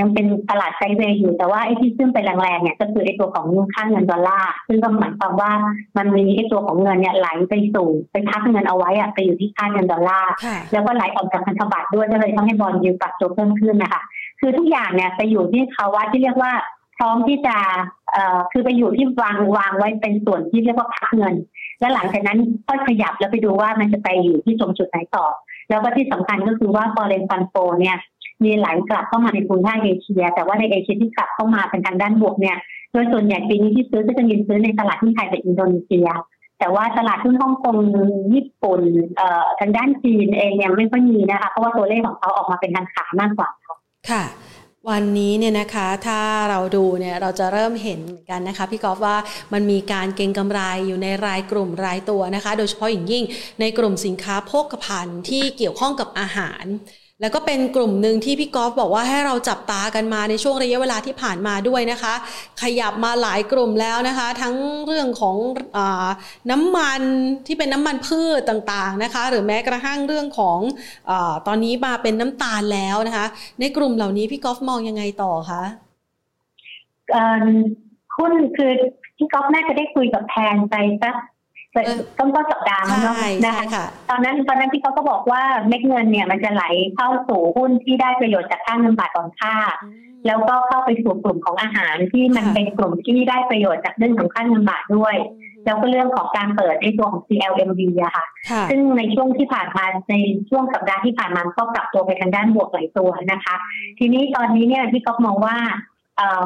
[0.00, 5.52] ยังเป็นตลาด sideway อยู่แต่ว่าไอ้ที่ขึ้นไปแรงๆเนี่ยก็คือไอ้ตัวของค่าเงินดอลลาร์ซึ่งก็หมายความว่า
[5.98, 10.30] มันมีไอ้ตัวของเงินเนี่ยไหลไปสู่ไปพักเงินเอาไว้อะไปอยู่ที่ค่าเงินดอลลาร์
[10.72, 14.02] แล้วก็ไหลออกจากพันธบัตรด้วยก็เลยต้องให้ bond yield ปรับตัวเพิ่มขึ้นนะคะ
[14.40, 16.52] คือทุกอย่างเนี่ยไปอยู่ที่ภาวะที่เรียกว่า
[16.98, 17.56] พร้อมที่จะ
[17.99, 17.99] เอ่อ
[18.52, 21.34] คือไปอยู่ที่วางวางไว้เป็นส่วนที่เรียกว่าพักเงิน
[21.80, 25.26] แล้วหลังจากนั้นค่อยขยับแล้วไปดูว่ามันจะไปอยู่ที่ตรงจุดไหนต่อ
[25.70, 27.96] แล้วก็ที่สำคัญก็คือว่าพอเรนฟันโฟเนี่ย
[28.44, 32.56] มีไหลกลับเข้ามาในภูมิภาคเอเชีย แต่ว่าในเอเชียที่กลับเข้ามาเป็นทางด้านบวกเนี่ย
[32.92, 36.08] โดยส่วนใหญ่ปีนี้ที่ซื้อก็จะมีซื้อในตลาดที่ไทยกับอินโดนีเซีย
[36.58, 37.76] แต่ว่าตลาดทุนฮ่องกง
[38.34, 38.82] ญี่ปุ่น
[39.16, 43.48] เอ่อทางด้านจีนเองเนี่ยไม่ค่อยมีนะคะเพราะว่าตัวเลขของเขาออกมาเป็นทางขามากกว่า
[44.10, 44.22] ค่ะ
[44.88, 49.16] วันนี้เนี่ยนะคะถ้าเราดูเนี่ยเราจะเริ่มเห็นเหมือนกันนะคะพี่กอฟว่า
[49.52, 53.24] มันมีการเก็งกำไรอยู่ในรายกลุ่มรายตัวนะคะ โดยเฉพาะอย่างยิ่ง
[53.60, 56.64] ในกลุ่มสินค้าโภคภัณฑ์ที่เกี่ยวข้องกับอาหาร
[57.20, 62.14] แล้วก็เป็นกลุ่มหนึ่งที่พี่กอล์ฟบอกว่าให้เราจับตากันมาในช่วงระยะเวลาที่ผ่านมาด้วยนะคะ
[62.62, 64.54] ขยับมาหลายกลุ่มแล้วนะคะ ทั้ง
[64.86, 65.36] เรื่องของ
[65.76, 65.78] อ
[66.50, 67.02] น้ำมัน
[67.46, 70.58] ที่เป็นน้ำมันพืชต่างๆนะคะ หรือแม้กระทั่งเรื่องของ
[71.10, 71.12] อ
[71.46, 73.26] ตอนนี้มาเป็นน้ำตาลแล้วนะคะ
[73.60, 75.62] ในกลุ่มเหล่านี้พี่กอล์ฟมองยังไงต่อคะ
[78.16, 78.72] คุณคือ
[79.16, 81.14] พี่ก๊อฟน่าจะได้คุยกับแทนไปสัก
[81.74, 83.00] ต้นต้นสัปดาห์มั้ง
[83.44, 86.64] นะคะตอนนั้นตอนนั้นที่เขาก็บอกว่าเม็ดเงินเนี่ยมันจะไหล
[86.96, 89.54] เข้าสู่หุ้นที่ได้ประโยชน์จากค่าเงินบาทอ่อนค่า
[90.26, 95.16] แล้วก็เข้าไปสู่กลุ่มของอาหารที่มันเป็นกลุ่มที่ได้ประโยชน์จากเรื่องของค่าเงินบาทด้วย
[95.64, 98.26] แล้วก็เรื่องของการเปิดในตัวของ CLMV อะค่ะ
[98.70, 100.14] ซึ่งในช่วงที่ผ่านมาใน
[100.50, 103.54] ช่วงสัปดาห์ที่ผ่านมาก็ปรับตัวไปทางด้านบวกหลายตัวนะคะ
[103.98, 105.56] ทีนี้ตอนนี้เนี่ยที่ก๊อฟมองว่า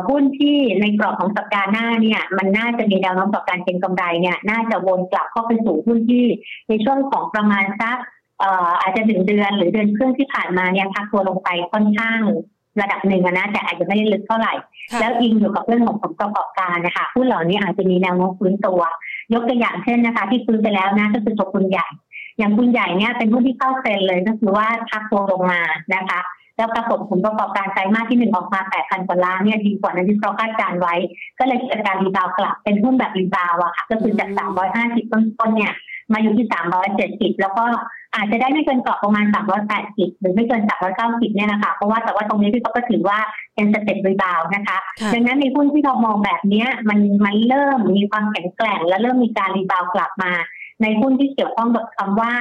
[0.08, 6.26] หุ้นที่ในกรอบของสัปดาห์หน้าเนี่ยมันน่าจะมีแนวโน้มต่อการเก็งกำไรเนี่ยน่าจะวนกลับเข้าไปสู่หุ้นที่
[6.68, 7.96] ในช่วงของประมาณสัก
[8.80, 12.20] อาจจะถึงเดือนหรือเดือนครึ่งที่ผ่านมาเนี่ยพักตัวลงไปค่อนข้าง
[12.80, 14.54] ระดับหนึ่งนะแต่อาจจะไม่ได้ลึกเท่าไหร่
[15.00, 18.80] แล้วอิงอยู่กับเรื่องของผลประกอบการนะคะหุ้นเหล่านี้อาจจะมีแนวโน้มฟื้นตัว
[19.32, 21.86] ยกตัวอย่างเช่นนะคะ ที่ฟื้นไปแล้วนะก็คือตัวคุณใหญ่
[22.38, 25.60] อย่างคุณใหญ่เนี่ยเป็นหุ้นที่เข้าเซ็นเลยก็คือว่าพักตัวลงมา
[25.94, 26.20] นะคะ
[26.56, 30.94] แล้วปรากฏผลประกอบการไตรมาสที่หนึ่งออกมา 8,000 กว่าล้านเนี่ยดีกว่านั้นที่เราคาดการณ์ไว้
[31.38, 34.30] ก็เลยเกิดการ rebound กลับเป็นหุ้นแบบ rebound อะค่ะ ก็คือจาก
[34.72, 35.72] 350 ต้นๆเนี่ย
[36.12, 36.46] มาอยู่ที่
[37.32, 37.64] 370 แล้วก็
[38.14, 39.24] อาจจะได้ไม่เกินกรอบประมาณ
[39.72, 40.62] 380 หรือไม่เกิน
[40.98, 43.18] 390 เนี่ยนะคะ เพราะว่าแต่ว่าตรงนี้พี่ก็ถือว่า
[43.54, 44.78] เป็น step rebound นะคะ
[45.14, 50.32] ดังนั้นในหุ้นที่เรามองแบบนี้มันมันเริ่มมีความแข็งแกร่ง และเริ่มมีการ rebound กลับมา
[50.82, 52.32] ในหุ้นที่เกี่ยวข้องกับคำว่า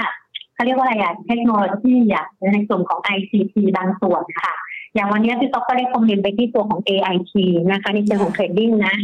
[0.53, 4.53] เขาเรียกว่าอะไรอะเทคโนโลยีอะในส่วนของ ICT บางส่วนค่ะ
[4.93, 7.33] อย่างวันนี้พี่ต๊อกก็ได้คอมเมนต์ไปที่ตัวของ AIT
[7.71, 8.95] นะคะในเชิงของเทรดดิ้งนะ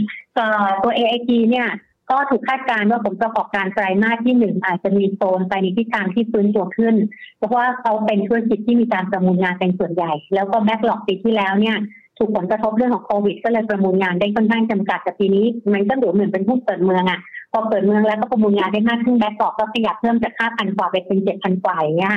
[0.84, 1.68] ตัว AIT เนี่ย
[2.10, 6.96] ก็ถูกคาดการณ์ว่าผลประกอบการไตรมาสที่หนึ่งอาจจะมีโซนไปในทิศทางที่ฟื้นตัวขึ้น
[7.38, 11.78] เพราะว่าเขาเป็นธุรกิจที่มีการประมูลงานเป็นส่วนใหญ่ แล้วก็แบ็กหลอกปีที่แล้วเนี่ย
[12.18, 17.20] ถูกผลกระทบเรื่องของโควิด ก็เลยประมูลงานได้ค่อนข้างจำกัดแต่ปีนี้ มันก็ดูเหมือนเป็นหุ้นเปิดเมืองอะ
[17.52, 22.16] พอเปิดเมืองแล้วก็ประมูลงานได้มากขึ้น backlog ก็ขยับเพิ่มจากห้าพันกว่าไปเป็นเจ็ดพันกว่าอย่างเงี้ย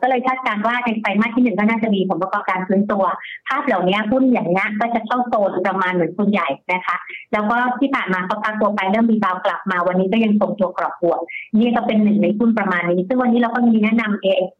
[0.00, 3.04] ก็เลยคาดการณ์ว่าในไตรมาสที่หนึ่งก็น่าจะมีผลประกอบการฟื้นตัว
[3.48, 6.96] ภาพเหล่านี้หุ้นอย่างนี้ก็จะเข้าโซนประมาณเหมือนหุ้นใหญ่นะคะ
[7.32, 11.20] แล้วก็ที่ผ่านมาเขาพักตัวไปเริ่มมีดาวกลับมาวันนี้ก็ยังคงตัวกรอบบวก
[11.58, 14.58] นี่ก็เป็นหนึ่งในหุ้นประมาณนี้ ซึ่งวันนี้เราก็มีแนะนำ AIP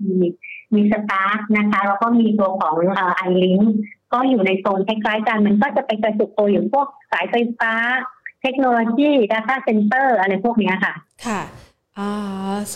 [0.74, 2.74] มีสตาร์นะคะแล้วก็มีตัวของ
[3.14, 3.60] ILINK
[4.12, 7.72] ก็อยู่ในโซนคล้ายๆกันมันก็จะไปกระจุกตัวอย่างพวกสายไฟฟ้า
[8.42, 10.94] เทคโนโลยี Data Center อะไรพวกนี้ค่ะ
[11.26, 11.42] ค่ะ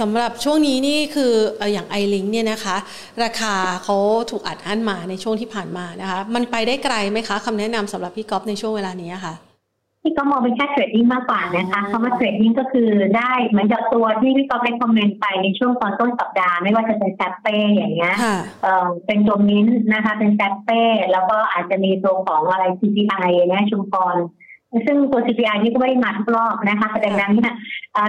[0.01, 1.33] สำหรับช่วงนี้นี่คือ
[1.73, 2.77] อย่าง ILINK เนี่ยนะคะ
[3.25, 3.97] ราคาเขา
[4.31, 9.35] ถูกอัดอั้นมาในช่วงที่ผ่านมานะคะ มันไปได้ไกลไหมคะคำแนะนำสำหรับพี่ก๊อฟในช่วงเวลานี้ค่ะ
[10.03, 18.15] พี่ก็มองเป็นแค่ trading มากกว่านะคะคำว่า trading ก็คือได้เหมือนกับตัวที่พี่ก็ไป comment ไปในช่วงตอนต้นสัปดาห์ไม่ว่าจะเป็น SAPPE อย่างเงี้ย
[18.63, 24.17] เออเป็นตัวมิ้นนะคะ เป็น SAPPE แล้วก็อาจจะมีตัวของอะไร CPI เนี่ยชุมพร
[24.87, 27.55] ซึ่งตัว CPI นี่ก็ไม่ได้มาทุกรอบนะคะดังนั้นเนี่ย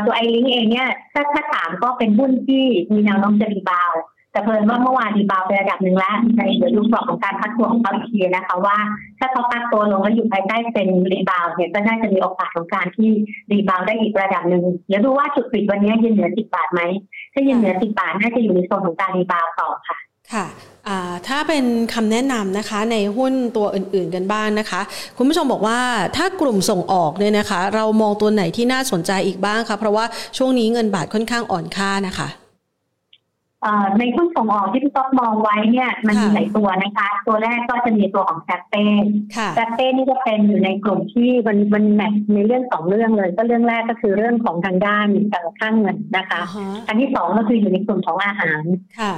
[0.05, 3.91] ตัว ILINK เองเนี่ยถ้าถ้าถามก็เป็นหุ้นที่มีแนวโน้มจะ rebound
[4.31, 8.77] แต่เผอิญว่าเมื่อวาน rebound ไประดับหนึ่งแล้วในเดี๋ยวดูกรอบของการพักตัวของเขาอีกทีนะคะว่า
[9.19, 13.09] ถ้าเขาพักตัวลงแล้วอยู่ภายใต้เป็น rebound เนี่ยก็น่าจะมีโอกาสของการที่
[13.51, 16.81] rebound ได้อีกระดับหนึ่งเดี๋ยวดูว่าจุดปิดวันนี้ยืนเหนือสิบบาทไหม
[17.33, 19.97] ถ้ายืนเหนือสิบบาทน่าจะอยู่ในโซนของการรีบาวต่อค่ะ
[20.33, 20.47] ค่ะ
[21.27, 24.81] ถ้าเป็นคำแนะนำนะคะในหุ้นตัวอื่นๆกันบ้างนนะคะ
[25.17, 25.79] คุณผู้ชมบอกว่า
[26.17, 30.05] ถ้ากลุ่มส่งออกเนี่ยนะคะ เรามองตัวไหนที่น่าสนใจอีกบ้างคะเพราะว่า
[30.37, 32.27] ช่วงนี้เงินบาทค่อนข้างอ่อนค่านะคะ
[33.99, 38.85] ในหุ้นส่งออกที่พี่ต๊อกมองไว้เนี่ยมันมีหลายตัวนะคะ ตัวแรกก็จะมีตัวของแซปเป้
[39.55, 46.41] แซปเป้นี่ก็เป็นอยู่ในกลุ่มที่มันมันแมทในเรื่องสองเรื่องเลย ก็เรื่องแรกก็คือเรื่องของทางด้านการค่างเงินนะคะ
[46.87, 48.63] อันที่สองก็คืออยู่ในกลุ่มของอาหาร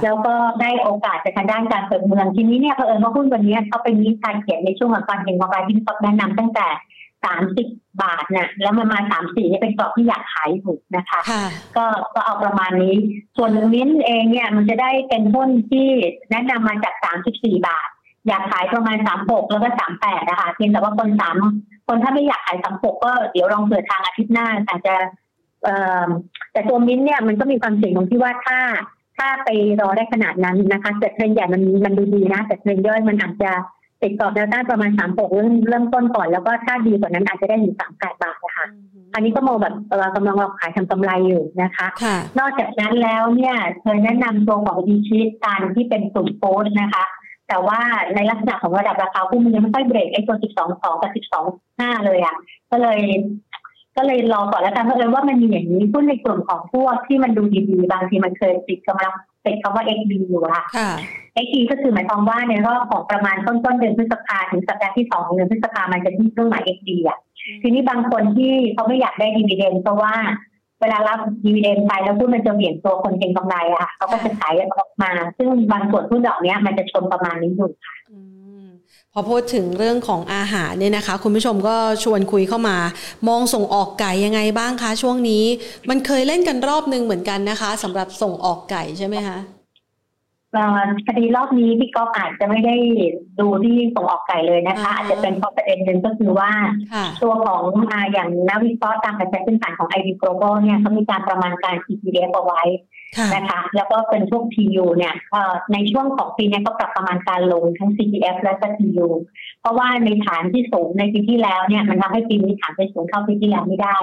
[0.04, 6.66] แล้วก็ได้โอกาสจากทางด้านการเปิดเมืองทีนี้เนี่ยเผอิญว่าหุ้นวันนี้เขาเป็นนิการเขียนในช่วงของการเห็นกำไรที่พี่ต๊อกแนะนำตั้งแต่
[7.24, 7.68] สามสิบ
[8.02, 11.20] บาทเนี่ยแล้วมันมาสามสี่นี่เป็นกรอบที่อยากขายอยู่นะคะ
[11.76, 11.84] ก็
[12.14, 12.94] ก็เอาประมาณนี้
[13.36, 15.88] ส่วนมิ้นเองเนี่ยมันจะได้เป็นหุ้นที่
[16.30, 17.88] แนะนำมาจากสามสิบสี่บาท
[18.28, 21.36] อยากขายประมาณสามหกแล้วก็สามแปดนะคะเพียงแต่ว่าคนสาม
[21.86, 24.94] คนถ้าไม่อยากขายสามหกก็เดี๋ยวลองเปิดทางอาทิตย์หน้าอาจจะ
[25.64, 26.08] เอ่อ
[26.52, 28.58] แต่ตัวมิ้นเนี่ยมันก็มีความเสี่ยงตรงที่ว่าถ้า
[29.18, 29.48] ถ้าไป
[29.80, 33.50] รอได้ขนาดนั้นนะคะแต่เทรนใหญ่มันมันดูดีนะแต่เทรนย่อยมันอาจจะ
[34.04, 38.66] ติดกรอบแนวต้านประมาณสามหกเริ่มเริ่มต้นก่อน แล้วก็ถ้าดีกว่านั้นอาจจะได้ถึงสามแปดบาทนะคะ
[39.14, 41.86] อันนี้ก็มองแบบเรากำลังเราขายทำกำไรอยู่นะคะ
[42.38, 47.04] นอกจากนั้นแล้วเนี่ยเคยแนะนำตัวของดีชีสการที่เป็นกลุ่มโพสนะคะ
[47.48, 47.80] แต่ว่า
[48.14, 51.44] ในลักษณะของระดับราคาหุ้นมันยังไม่ค่อยเบรกไอ้ตัวสิบสองสองกับสิบสอง
[51.80, 52.36] ห้าเลยอะ
[52.70, 53.00] ก็เลย
[53.96, 59.14] ก็เลยรอก่อนแล้วกันเพราะเอิญว่ามันมีอย่างนี้หุ้นในกลุ่มของพวกที่มันดูดีๆบางทีมันเคยติดกำลัง
[59.46, 60.64] ติดคำว่า XD อยู่ค่ะ
[61.34, 67.18] เอ็กก็คือหมายความว่าในรอบของประมาณต้นต้นเดือนพฤษภาถึงสัปดาห์ที่สองของเดือนพฤษภามันจะที่เครื่องหมายเอ็กดีอะ
[67.62, 70.14] ทีนี้บางคนที่เขาไม่อยากได้ดีเวเดนเพราะว่า
[70.80, 77.94] เวลารับดีเวเดนไปแล้วหุ้นมันจะเปลี่ยนตัวคนเก็งกำไรอะค่ะเขาก็จะขายออกมา ซึ่งบางส่วนหุ้นดอกนี้มันจะชนประมาณนี้อยู่ค่ะ
[79.16, 82.76] พอพูดถึงเรื่องของอาหารเนี่ยนะคะ คุณผู้ชมก็ชวนคุยเข้ามา
[83.28, 85.44] มองส่งออกไก่ยังไงบ้างคะช่วงนี้
[85.88, 89.38] มันเคยเล่นกันรอบนึงเหมือนกันนะคะสำหรับส่งออกไก่ใช่ไหมคะ
[91.06, 92.76] คดีรอบนี้พี่ก๊อฟอาจจะไม่ได้
[93.40, 96.50] ดูที่ส่งออกไก่เลยนะคะ อาจจะเป็นเพราะประเด็นหนึ่งก็คือว่า
[97.22, 102.62] ตัวของออย่างนักวิเคราะห์ตามกระแสพื้นฐานของ ID Global เนี่ยเขามีการประมาณการ CPDF เอาไว้
[103.34, 105.14] นะคะแล้วก็เป็นช่วง TU เนี่ย
[105.72, 109.06] ในช่วงของปีนี้ก็ปรับประมาณการลงทั้ง CPF และก็ TU
[109.60, 113.96] เพราะว่าในฐานที่สูงในปีที่แล้วเนี่ยมันทำให้ปีนี้ฐานไปสูงเท่าปีที่แล้วไม่ได้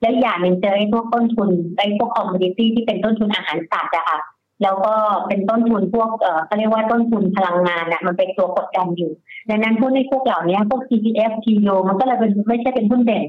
[0.00, 1.48] และอย่างหนึ่งเจอไอ้พวกต้นทุน
[1.78, 4.20] ไอ้พวก commodity ที่เป็นต้นทุนอาหารสัตว์อะค่ะ
[4.62, 4.94] แล้วก็
[5.28, 9.12] เป็นต้นทุนพวกเอ่อเขาเรียกว่าต้นทุนพลังงานเนี่ยมันเป็นตัวกดดันอยู่
[9.48, 13.24] ดังนั้นพวกในพวกเหล่านี้พวก CPF TU มันก็เลยเป็นไม่ใช่เป็นหุ้นเด่น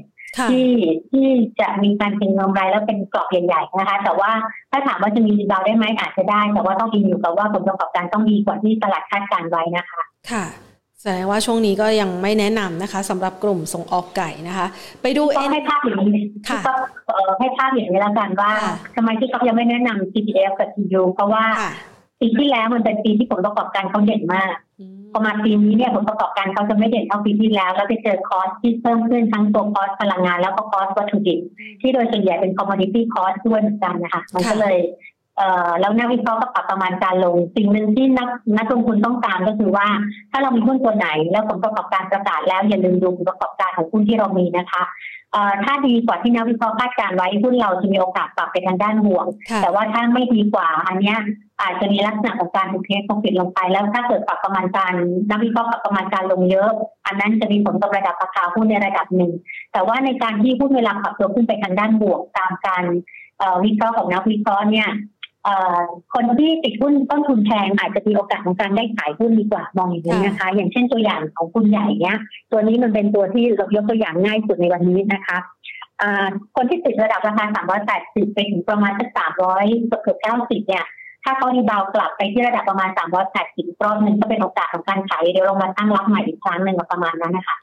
[0.50, 0.70] ที่
[1.10, 1.28] ที่
[1.60, 4.30] จะมีการเก็งกำไรแล้วเป็นกรอบใหญ่ๆนะคะ แต่ว่า
[4.70, 10.00] ถ้าถามว่าจะมี rebound ได้ไหมอาจจะได้ แต่ว่าต้องอิงอยู่กับว่าผลประกอบการต้องดีกว่าที่ตลาดคาดการณ์ไว้นะคะ
[10.32, 10.46] ค่ะ
[11.00, 14.66] แสดงว่าช่วงนี้ก็ยังไม่แนะนำนะคะสำหรับกลุ่มส่งออกไก่นะคะ
[15.02, 16.60] ไปดูเอ็นให้ภาพอย่างนี้ค่ะ
[17.40, 18.50] ให้ภาพอย่างนี้แล้วกันว่า
[18.96, 21.44] ทำไมที่เขายังไม่แนะนำ CPF กับ TU เพราะว่า
[22.24, 24.52] ปีที่แล้วมันเป็นปีที่ผลประกอบการเขาเด่นมาก
[25.12, 31.38] พอมาปีนี้เนี่ยผลประกอบการเขาจะไม่เด่นเท่าปีที่แล้ว แล้วไปเจอ cost ที่เพิ่มขึ้นทั้งตัว cost พลังงานแล้วก็ cost วัตถุดิบ
[31.80, 34.76] ที่โดยส่วนใหญ่เป็น commodity cost ด้วยเหมือนกันนะคะมันก็เลย
[35.36, 39.86] เอ่อแล้วนักวิเคราะห์ก็ปรับประมาณการลง สิ่งหนึ่งที่นักนักลงทุนต้องการก็คือว่า
[40.30, 44.82] ถ้าเรามีหุ้นตัวไหน แล้วผลประกอบการประกาศแล้วอย่าลืมดูผลประกอบการของหุ้นที่เรามีนะคะ
[45.64, 49.26] ถ้าดีกว่าที่นักวิเคราะห์คาดการไว้หุ้นเราจะมีโอกาสปรับไปทางด้านบวก
[49.62, 51.14] แต่ว่าถ้าไม่ดีกว่าอันนี้
[51.62, 54.92] อาจจะมีลักษณะของการถูก take profit ลงไป แล้วถ้าเกิดปรับประมาณการ
[55.30, 56.70] นักวิเคราะห์ปรับประมาณการลงเยอะ
[57.06, 59.32] อันนั้นจะมีผลต่อระดับราคาหุ้นในระดับหนึ่ง
[59.72, 62.84] แต่ว่าในการที่หุ้นเวลาปรับตัวขึ้นไปทางด้านบวกตามการ
[63.64, 64.88] วิเคราะห์ของนักวิเคราะห์เนี่ย
[66.14, 72.18] คนที่ติดหุ้นต้นทุนแพงอาจจะมีโอกาสของการได้ขายหุ้นดีกว่ามองอย่างนี้นะคะ อย่างเช่นตัวอย่างของคุณใหญ่เนี้ย
[72.52, 75.38] ตัวนี้มันเป็นตัวที่เรายกตัวอย่างง่ายสุดในวันนี้นะคะ
[76.56, 77.44] คนที่ติดระดับราคา
[77.90, 79.08] 380 ไปถึงประมาณสัก
[79.50, 80.84] 300 เกือบ 90 เนี่ย
[81.24, 82.88] ถ้าเขาดีบาวกลับไปที่ระดับประมาณ
[83.36, 87.56] 380รอบนึงก็เป็นโอกาสของการขายเดี๋ยวเรามาตั้งรับใหม่อีกครั้งหนึ่งประมาณนั้นนะคะ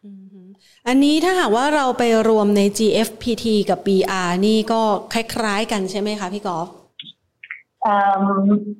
[0.87, 4.81] อันนี้ถ้าหากว่าเราไปรวมใน GFPT กับ BR นี่ก็
[5.13, 6.67] คล้ายๆกันใช่ไหมคะพี่กอล์ฟ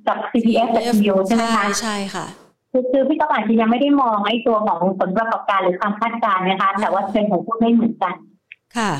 [0.07, 2.25] กับ CPF กับ PU ใช่ไหมคะใช่ค่ะ
[2.71, 8.15] คือคือพี่ก็อาจจะยังไม่ได้มองไอ้ตัวของผลประกอบการหรือความคาดการณ์นะคะ แต่ว่าเทรนของหุ้นไม่เหมือนกัน
[8.77, 8.91] ค่ะ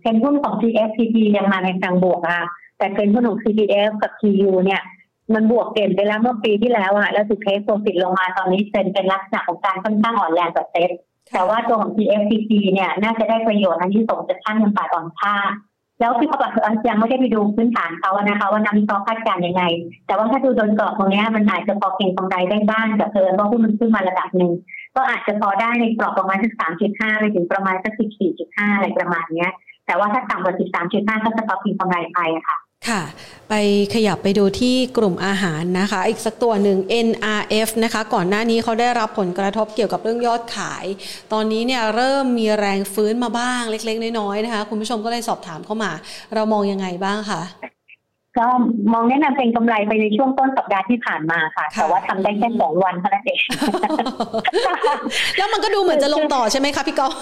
[0.00, 2.40] เทรนหุ้นของ GFPT ยังมาในทางบวกอะ
[2.78, 4.82] แต่เทรนหุ้นของ CPF กับ TU เนี่ย
[5.34, 10.90] มันบวกเด่นไปแล้วเมื่อปีที่แล้วอะแล้วถูก take profit ลงมาตอนนี้เทรนเป็นลักษณะของการค่อนข้างอ่อนแรงกว่าเซ็ต
[11.32, 15.34] แต่ว่าตัวของ GFPT เนี่ยน่าจะได้ประโยชน์อันที่ส่งจากข้างเงินบาทอ่อนค่า
[16.00, 16.52] แล้วที่เขาบอก
[16.88, 19.62] ยังไม่ได้ไปดูพื้นฐานเขานะคะว่านักวิเคราะห์คาดการณ์ยังไง
[20.06, 24.52] แต่ว่าถ้าดูโดยกรอบตรงนี้มันอาจจะพอเก็งกำไรได้บ้างแต่เผอิญว่าหุ้นมันขึ้นมาระดับหนึ่ง
[24.96, 29.50] ก็อาจจะพอได้ในกรอบประมาณสักสามจุดห้าไปถึงประมาณสักสิบสี่จุดห้าอะไรประมาณเนี้ย
[29.86, 33.02] แต่ว่าถ้าต่ำกว่าสิบสามจุดห้าก็จะพอเก็งกำไรไปอะค่ะ ค่ะ
[33.48, 33.54] ไป
[33.94, 40.84] ขยับไปดูที่กลุ่มอาหารนะคะ อีกสักตัวหนึ่ง NRF นะคะ ก่อนหน้านี้เขาได้รับผลกระทบเกี่ยวกับเรื่องยอดขาย
[41.32, 45.92] ตอนนี้เนี่ยเริ่มมีแรงฟื้นมาบ้างเล็ก ๆ น้อยๆนะคะ คุณผู้ชมก็เลยสอบถามเข้ามา
[46.34, 47.42] เรามองยังไงบ้างคะ
[48.36, 48.46] ก็
[48.92, 53.40] มองแนะนำเป็นกำไรไปในช่วงต้นสัปดาห์ที่ผ่านมาค่ะ แต่ว่าทำได้แค่สองวันเท่านั้นเอง
[55.36, 57.12] แล้วมันก็ดูเหมือนจะลงต่อใช่ไหมคะพี่ก๊อฟ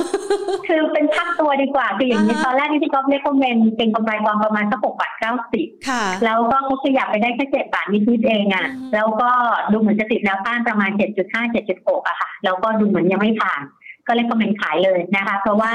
[0.69, 5.67] คือเป็นพักตัวดีกว่าคืออย่างนี้ตอนแรกที่พี่ก๊อฟเรียกว่าเมนเป็นกำไรกองประมาณสักหกบาทเก้าสิบ
[6.25, 9.31] แล้วก็เขาขยับไปได้แค่เจ็ดบาทนิดๆเองอะ แล้วก็
[9.73, 13.61] ดูเหมือนจะติดแนวต้านประมาณเจ็ดจุดห้าเจ็ดจุดหกอะค่ะ แล้วก็ดูเหมือนยังไม่ผ่าน
[14.07, 15.73] ก็เลยคอมเมนต์ขายเลยนะคะ เพราะว่า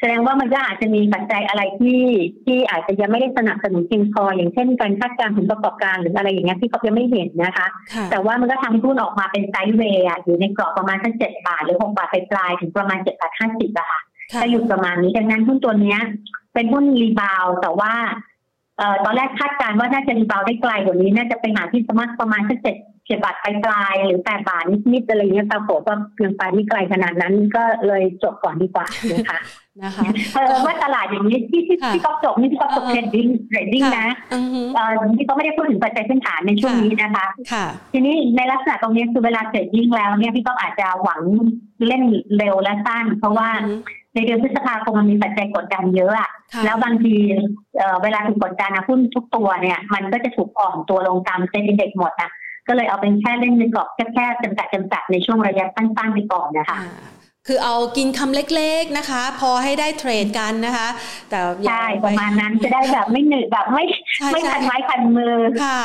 [0.00, 2.02] แสดงว่ามันก็อาจจะมีปัจจัยอะไรที่
[2.44, 7.66] ที่อาจจะยังไม่ได้สนับสนุนเพียงพออย่างเช่นการคาดการณ์ผลประกอบการหรืออะไรอย่างเงี้ยที่เขายังไม่เห็นนะคะ
[8.10, 14.00] แต่ว่ามันก็ทำให้หุ้นออกมาเป็น sideway อยู่ในกรอบประมาณสักเจ็ดบาทหรือหกบาทไปปลายถึงประมาณเจ็ดบาทห้าสิบอะค่ะ
[14.40, 16.00] ถ้าอยู่ประมาณนี้ดังนั้นหุ้นตัวเนี้ย
[16.54, 17.92] เป็นหุ้น rebound แต่ว่า
[18.78, 29.38] เอ่อตอนแรกคาดการณ์ว่าน่าจะ rebound ได้ไกลกว่านี้น่าจะไปหาที่สามารถประมาณสักเจ็ดเจ็ดบาทปลายหรือแปดบาทนิดๆอะไรเงี้ยปรากฏว่ายังไปไม่ไกลขนาดนั้นก็เลยจบก่อนดีกว่านะคะ
[29.84, 30.02] นะคะ
[30.34, 34.08] เออว่าตลาดอย่างนี้ที่ที่ที่เขาจบนี่ที่เขาจบ trading trading นะ
[34.74, 37.26] เออที่เขาไม่ได้พูดถึงปัจจัยพื้นฐานในช่วงนี้นะคะ
[37.92, 41.20] ทีนี้ในลักษณะตรงนี้คือเวลาเทรดดิ้งแล้วเนี่ยพี่ก็อาจจะหวัง
[41.86, 42.02] เล่น
[42.38, 43.48] เร็วและสั้น เพราะว่า
[44.14, 46.30] ในเดือนพฤษภาคมมันมีปัจจัยกดดันเยอะอะ
[46.64, 47.14] แล้วบางที
[48.02, 52.30] เวลาถูกกดดันนะหุ้นทุกตัวเนี่ย มันก็จะถูกอ่อนตัวลงตามเซ็นดีเด็กหมดนะ
[52.68, 56.78] ก็เลยเอาเป็นแค่เล่นในกรอบแค่ๆจำกัดจำกัดในช่วงระยะสั้นๆไปก่อนนะคะ
[57.50, 60.88] คือเอากินคำเล็กๆนะคะ พอให้ได้เทรดกันนะคะ
[61.30, 63.84] แต่ใช่ประมาณนั้นจะได้แบบไม่เหนื่อยแบบไม่
[64.32, 65.78] ไม่คันไม้คันมือค่ะ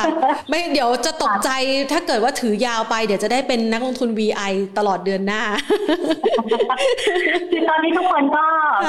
[0.49, 1.49] ไม่เดี๋ยวจะตกใจ
[1.91, 5.41] ถ้าเกิดว่าถือยาวไป เดี๋ยวจะได้เป็นนักลงทุน VI ตลอดเดือนหน้า
[7.51, 8.45] คือตอนนี้ทุกคนก็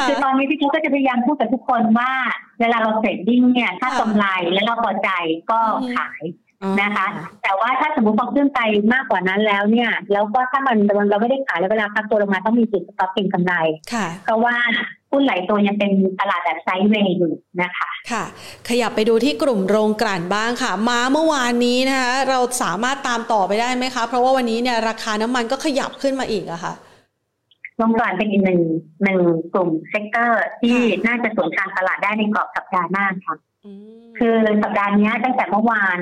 [0.08, 2.12] คือตอนนี้พี่ชุก็จะพยายามพูดกับทุกคนว่า
[2.60, 5.10] เวลาเรา trading เนี่ยถ้ากำไรแล้วเราพอใจ
[5.50, 5.60] ก็
[5.96, 6.22] ขาย
[6.80, 7.06] นะคะ
[7.42, 8.60] แต่ว่าถ้าสมมติพอขึ้นไป
[8.94, 10.76] มากกว่านั้นแล้วเนี่ย แล้วก็ถ้ามัน
[11.10, 13.54] เราไม่ได้ขายแล้วเวลาพักตัวลงมาต้องมีจุด stop เป็นกำไร
[14.24, 14.54] เพราะว่า
[15.10, 18.24] หุ้นหลายตัวยังเป็นตลาดแบบ sideway อยู่นะคะค่ะ
[18.68, 26.74] ขยับไปดูที่กลุ่มโรงกลั่นบ้างค่ะ มาเมื่อวานนี้นะคะเราสามารถตามต่อไปได้ไหมคะ เพราะว่าวันนี้เนี่ยราคาน้ำมันก็ขยับขึ้นมาอีกอะค่ะ
[27.78, 28.60] โรงกลั่นเป็นอีกหนึ่ง
[29.04, 29.20] หนึ่ง
[29.54, 33.36] กลุ่ม sector ที่น่าจะสวนทางตลาดได้ในกรอบสัปดาห์หน้าค่ะ
[34.18, 35.98] คือสัปดาห์นี้ตั้งแต่เมื่อวาน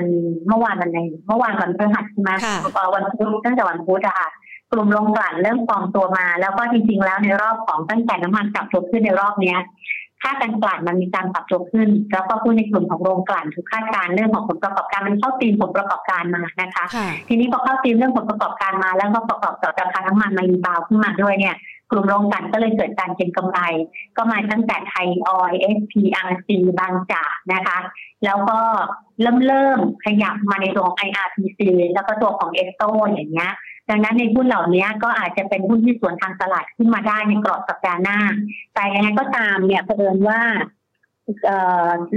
[0.47, 2.31] เมื่อวานวันไหนเมื่อวานวันพฤหัสใช่ไหม
[2.95, 4.29] วันพุธตั้งแต่วันพุธอะค่ะ
[4.71, 9.59] กลุ่มโรงกลั่นเริ่มฟอมตัวมา แล้วก็จริงๆแล้วในรอบของตั้งแต่น้ำมันปรับตัวขึ้นในรอบเนี้ย
[10.21, 16.85] ค่าการกลั่นมันมีการปรับตัวขึ้น แล้วก็พูดในกลุ่มของโรงกลั่นคือคาดการเรื่องของผลประกอบการมันเข้าตีมผลประกอบการมานะคะ
[17.27, 21.55] ทีนี้พอเข้าตีมเรื่องผลประกอบการมา แล้วก็ประกอบกับราคาน้ำมันมารีบาวขึ้นมาด้วยเนี่ย
[21.91, 23.59] กลุ่มโรงกลั่นก็เลยเกิดการเก็งกำไร
[24.17, 27.79] ก็มาตั้งแต่ไทยออยเอสพีอาร์ซีบางจากนะคะ
[28.25, 28.59] แล้วก็
[29.21, 31.59] เริ่มเริ่มขยับมาในตัวของ IRPC
[31.93, 33.51] แล้วก็ตัวของเอสโซ่อย่างเงี้ย
[33.89, 38.19] ดังนั้นในหุ้นเหล่านี้ก็อาจจะเป็นหุ้นที่สวนทางตลาดขึ้นมาได้ในกรอบสัปดาห์หน้า
[38.73, 40.41] แต่ยังไงก็ตามเนี่ยเผอิญว่า
[41.45, 41.47] เ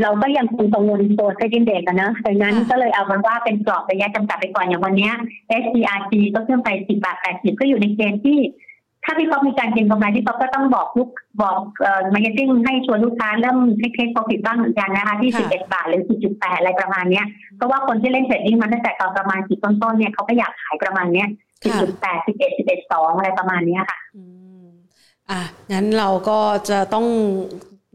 [0.03, 5.11] เราก็ยังคงกังวลตัว SET Index นะดังนั้นก็เลยเอาเป็นว่าเป็นกรอบระยะจำกัดไปก่อนอย่างวันนี้
[5.63, 8.39] SPRC ก็ขึ้นไป 10 บาท 80 ก็อยู่ในเกณฑ์ที่
[9.07, 11.11] ถ้าพี่ก๊อฟมีการเก็งกำไรพี่ก๊อฟก็ต้องบอกลูก
[11.43, 21.29] บอกเอ่อ marketing ให้ชวนลูกค้าเริ่ม take take profit บ้างเหมือนกันนะคะที่ 11 บาทหรือ 10.8 อะไรประมาณเนี้ยเพราะว่าคนที่เล่นเทรดดิ้งมาตั้งแต่ตอนประมาณ10ต้นๆเนี่ยเขาก็อยากขายประมาณเนี้ย
[21.63, 23.99] 10.8 11 11 2 อะไรประมาณเนี้ยค่ะ
[25.31, 25.41] อะ
[25.73, 26.39] งั้นเราก็
[26.71, 27.07] จะต้อง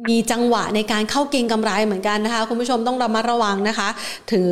[0.09, 3.89] มีจังหวะในการเข้าเก็งกำไรเหมือนกันนะคะ คุณผู้ชมต้องระมัดระวังนะคะ
[4.31, 4.47] ถึง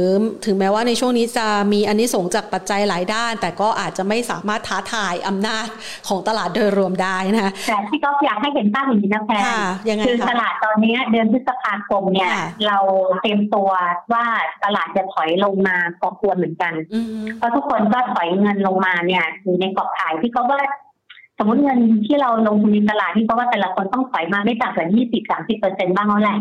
[0.46, 5.68] ถึงแม้ว่าในช่วงนี้จะมีอันนี้ส่งจากปัจจัยหลายด้าน แต่ก็อาจจะไม่สามารถท้าทายอำนาจ
[6.08, 9.36] ของตลาดโดยรวมได้นะคะแต่ที่ก็อยากให้เห็นภาพอย่างนี้นะแพร
[10.08, 12.32] คือตลาดตอนนี้เดือนพฤษภาคมเนี่ย
[12.68, 12.78] เรา
[13.22, 13.70] เตรียมตัว
[14.14, 14.26] ว่า
[14.66, 16.74] ตลาดจะถอยลงมาพอควรเหมือนกัน
[17.38, 20.62] เพราะทุกคนก็ถอยเงินลงมาเนี่ยอยู่ในกรอบขายที่เขาว่า
[21.42, 26.38] สมมติเงินที่เราลงทุนในตลาดที่เพราะว่าแต่ละคนต้องถอยมาไม่ต่ำกว่ายี่สิบสามสิบเปอร์เซ็นต์บ้างแล้วแหละ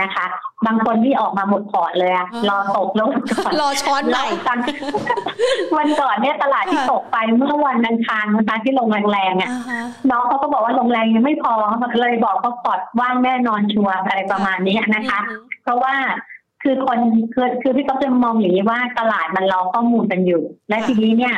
[0.00, 0.26] นะคะ
[0.66, 3.08] บางคนที่ออกมาหมดพอร์ตเลยอะรอตกแล้ว
[3.44, 4.58] ก่อนรอช้อนใหม่กัน
[5.76, 9.50] วันก่อนเนี่ยตลาดที่ตกไปเมื่อวันอังคารนะคะที่ลงแรงๆเนี่ย
[10.10, 11.52] น้องเขาก็บอกว่าลงแรงยังไม่พอ
[12.00, 15.18] เลยบอกเขาพอร์ตว่างแน่นอนชัวร์อะไรประมาณนี้นะคะ
[15.62, 15.94] เพราะว่า
[16.62, 16.98] คือคน
[17.34, 21.34] คือคือพี่ก็จะมองอย่างนี้ว่าตลาดมันรอข้อมูลกันอยู่ และทีนี้เนี่ย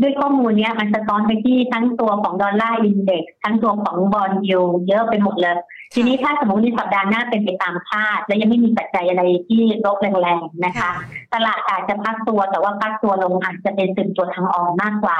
[0.00, 5.56] ด้วยข้อมูลเนี้ยมันสะท้อนไปที่ทั้งตัวของ Dollar Index ทั้งตัวของ bond yield เยอะไปหมดเลย
[5.94, 10.90] ทีนี้ถ้าสมมติในสัปดาห์หน้าเป็นไปตามคาด และยังไม่มีปัจจัยอะไรที่ลบแรงๆนะคะ
[11.34, 15.18] ตลาดอาจจะพักตัวแต่ว่าพักตัวลงอาจจะเป็นสึ่งตัวทางออกมากกว่า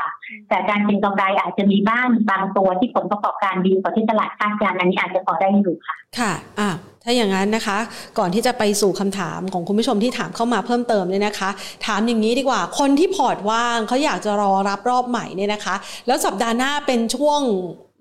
[0.49, 6.69] แต่การเป็นกำไรอาจจะมีบ้างบางตัวที่ผลประกอบการดีกว่าที่ตลาดคาดการณ์อันนี้อาจจะพอได้อยู่ค่ะ ค่ะอ่า
[7.09, 7.79] ถ้าอย่างนั้นนะคะ
[8.19, 11.51] ก่อนที่จะไปสู่คำถามของคุณผู้ชมที่ถามเข้ามาเพิ่มเติมเนี่ยนะคะ
[11.87, 15.75] ถามอย่างนี้ดีกว่า คนที่พอร์ตว่างเขาอยากจะรอรับรอบใหม่เนี่ยนะคะ
[16.07, 17.41] แล้วสัปดาห์หน้าเป็นช่วง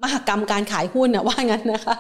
[0.04, 1.96] มหกรรมการขายหุ้นนะว่างั้นนะคะ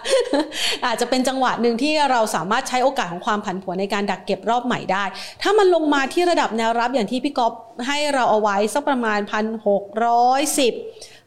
[0.85, 5.03] อาจจะเป็นจังหวะหนึ่งที่เราสามารถใช้โอกาสของความผันผวนในการดักเก็บรอบใหม่ได้
[5.41, 7.53] ถ้ามันลงมาที่ระดับแนวรับอย่างที่พี่ก๊อฟ
[7.87, 10.73] ให้เราเอาไว้สักประมาณพันหกร้อยสิบ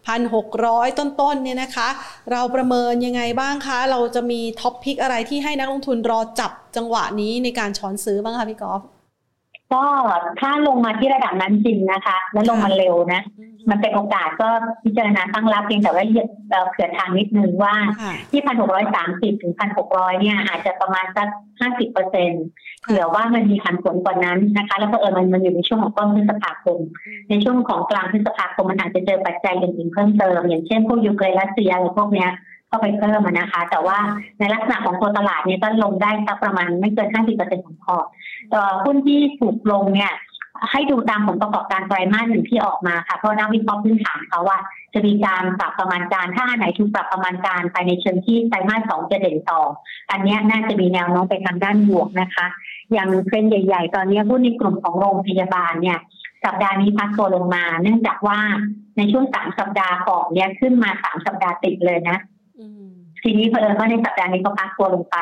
[0.06, 1.88] 1,600 ต้นๆเนี่ยนะคะ
[2.32, 8.82] เราประเมินยังไงบ้างคะ เราจะมีท็อปพิกอะไรที่ให้นักลงทุนรอจับจังหวะนี้ในการช้อนซื้อบ้างคะพี่กอล์ฟ
[9.72, 9.85] ก็
[10.40, 13.22] ถ้าลงมาที่ระดับนั้นจริงนะคะ แล้วลงมาเร็วนะ
[13.70, 14.48] มันเป็นโอกาสก็
[14.85, 16.04] พิจารณาตั้งรับเพียงแต่ว่า
[16.70, 17.74] เผื่อทางนิดนึงว่า
[18.31, 21.28] ที่พันหกร้อยสามสิบถึงพันหกร้อยเนี่ย อาจจะประมาณสัก
[21.61, 22.31] ห้าสิบเปอร์เซ็น
[22.83, 26.78] เผื่อว่ามันมีผันผวนกว่านั้นนะคะ แล้วก็เออมันมันอยู่ในช่วงของต้นพฤษภาคม
[27.31, 32.31] ในช่วงของกลางพฤษภาคมมันอาจจะเจอปัจจัยอื่นๆเพิ่มเติม อย่างเช่นพวกยูเครนรัสเซียอะไรพวกเนี้ย
[32.68, 33.98] เข้าไปเพิ่มนะคะ แต่ว่า
[34.38, 38.07] ในลักษณะของตัวตลาดเนี่ยก็ลงได้สักประมาณไม่เกิน 50%ของพอร์ต
[38.84, 40.12] หุ้นที่ถูกลงเนี่ย
[40.70, 44.58] ให้ดูตามผลประกอบการไตรมาสหนึ่งที่ออกมาค่ะเพราะนักวิเคราะห์พื้นฐานเขาว่า
[44.94, 49.61] จะมีการปรับประมาณการถ้าอันไหนถูกปรับประมาณการไปในเชิงที่ไตรมาสสองจะเด่นต่อ
[50.11, 52.46] อันนี้น่าจะมีแนวโน้มไปทางด้านบวกนะคะ
[52.92, 55.98] อย่างเทรนใหญ่ๆ ตอนนี้หุ้นในกลุ่มของโรงพยาบาลเนี่ย
[56.44, 58.38] สัปดาห์นี้พักตัวลงมา เนื่องจากว่า
[58.96, 62.18] ในช่วงสามสัปดาห์ก่อนเนี่ยขึ้นมาสามสัปดาห์ติดเลยนะ
[63.22, 65.16] ทีนี้เพอิญว่าในสัปดาห์นี้ก็พักตัวลงไป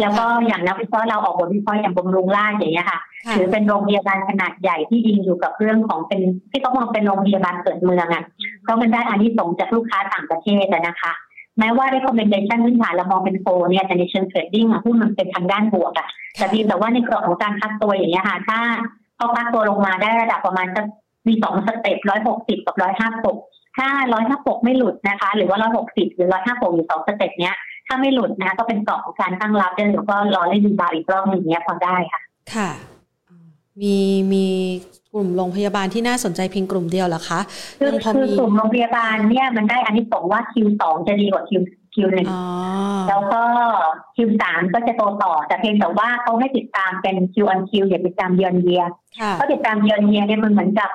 [0.00, 3.00] แล้วก็อย่างนักวิเคราะห์เราออกบทวิเคราะห์อย่างบำรุงราชอย่างเงี้ยค่ะ
[3.34, 8.24] ถือเป็นโรงพยาบาลขนาดใหญ่ที่ยิงอยู่กับเรื่องของเป็นที่เขามองเป็นโรงพยาบาลเกิดเมืองอะ
[8.62, 11.12] เพราะมันได้อานิสงส์จากลูกค้าต่างประเทศนะคะ
[11.58, 18.58] แม้ว่าได้ recommendation พื้นฐานเรามองเป็นโฟเนี่ยแต่ในเชิง trading อะหุ้นมันเป็นทางด้านบวกอะแต่ดีแต่ว่าในกรอบของการพักตัวอย่างเงี้ยค่ะ ถ้า
[19.16, 20.84] เขาพักตัวลงมาได้ระดับประมาณสัก
[21.26, 23.36] มีสอง step ร้อยหกสิบกับร้อยห้าหก
[23.76, 27.56] ถ้าร้อยห้าหกไม่หลุดนะคะ หรือว่าร้อยหกสิบหรือร้อยห้าหกอยู่สอง step เนี้ย
[27.86, 32.20] ถ้าไม่หลุดนะ ก็เป็นกรอบของการตั้งรับได้หรือก็รอเล่นดูบาอีกรอบหนึ่งเนี้ยพอได้ค่ะ
[32.54, 32.70] ค่ะ
[33.80, 33.96] มี
[34.32, 34.44] มี
[35.12, 37.40] กลุ่มโรงพยาบาลที่น่าสนใจเพียงกลุ่มเดียวเหรอคะ
[37.80, 41.62] คือคือกลุ่มโรงพยาบาลเนี่ยมันได้อันนี้บอกว่าคิวสองจะดีกว่าคิว
[41.94, 42.28] คิวหนึ่ง
[43.08, 43.42] แล้วก็
[44.16, 48.82] คิวสามก็จะโตต่อ แต่เพียงแต่ว่าเขาให้ติดตามเป็นคิวอันคิวอย่าติดตามเยือนเยีย
[49.34, 50.90] เขาติดตามเยือนเยียเนี่ยมันเหมือนกับ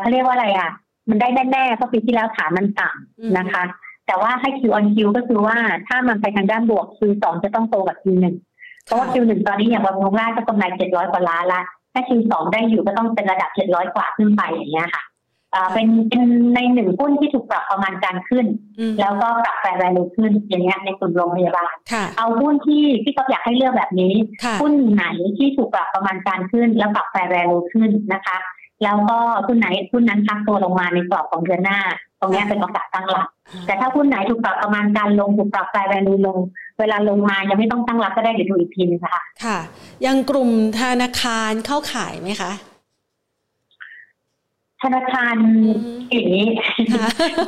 [0.00, 0.70] เขาเรียกว่าอะไรอะ
[1.08, 3.62] มันได้แน่ๆเพราะปีที่แล้วฐานมันต่ำนะคะ
[4.06, 5.56] แต่ว่าให้ Q on Q ก็คือว่า
[5.88, 8.36] ถ้ามันไปทางด้านบวก Q สองจะต้องโตกับ Q หนึ่ง
[8.84, 15.04] เพราะว่า Q หนึ่งตอนนี้อย่างบำรุงราชก็กำไรเจ็ดร้อยกว่าล้านละถ้า Q สองได้อยู่ก็ต้องเป็นระดับเจ็ดร้อยกว่าขึ้นไปอย่างเงี้ยค่ะ
[15.74, 16.22] เป็นเป็น
[16.54, 18.46] ในหนึ่งหุ้นที่ถูกปรับประมาณการขึ้น
[19.00, 21.72] แล้วก็ปรับ fair value ขึ้นอย่างเงี้ยในกลุ่มโรงพยาบาล
[22.18, 24.14] เอาหุ้นที่ที่เขาอยากให้เลือกแบบนี้
[24.60, 25.04] หุ้นไหน
[25.38, 28.36] ที่ถูกปรับประมาณการขึ้น แล้วปรับ fair value ขึ้นนะคะ
[28.82, 31.80] แล้วก็หุ้นไหนหุ้นนั้นพักตัวลงมาในกรอบของเดือนหน้า
[32.20, 33.28] ตรงนี้เป็นโอกาสตั้งหลัก
[33.66, 36.38] แต่ถ้าหุ้นไหนถูกปรับประมาณการลงถูกปรับ fair value ลง
[36.78, 39.58] เวลาลงมายังไม่ต้องตั้งรับก็ได้เดี๋ยวดูอีกทีนึงค่ะ ค่ะ
[40.06, 40.50] ยังกลุ่ม
[40.80, 42.52] ธนาคารเข้าขายไหมคะ
[44.84, 45.36] ธนาคาร
[46.10, 46.46] อย่างนี้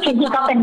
[0.04, 0.60] จริงๆก็เป็น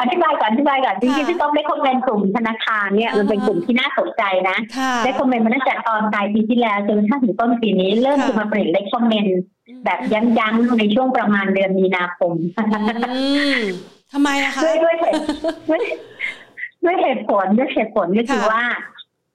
[0.00, 4.56] อธิบายก่อนอธิบายก่อนจริงๆที่ต้องได้คอมเมนต์กลุ่มธนาคารเนี่ยมันเป็นกลุ่มที่น่าสนใจนะ
[5.04, 9.38] ได้คอมเมนต์มาตั้งแต่ตอนปลายปีที่แล้วจนกระทั่งถึงต้นปีนี้เริ่มจะมาเปลี่ยนได้คอมเมนต์
[9.84, 12.32] แบบยั้งๆในช่วงประมาณเดือนมีนาคม
[14.12, 15.18] ทำไมอะคะด้วยด้วยเหตุ
[16.84, 18.62] ด้วยเหตุผลด้วยเหตุผลก็คือว่า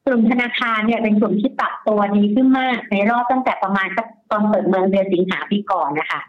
[0.07, 6.19] กลุ่มธนาคารเนี่ยเป็นกลุ่มที่ปรับตัวดีขึ้นมากในรอบตั้งแต่ประมาณสักตอนเปิดเมืองเดือนสิงหาปีก่อนนะคะ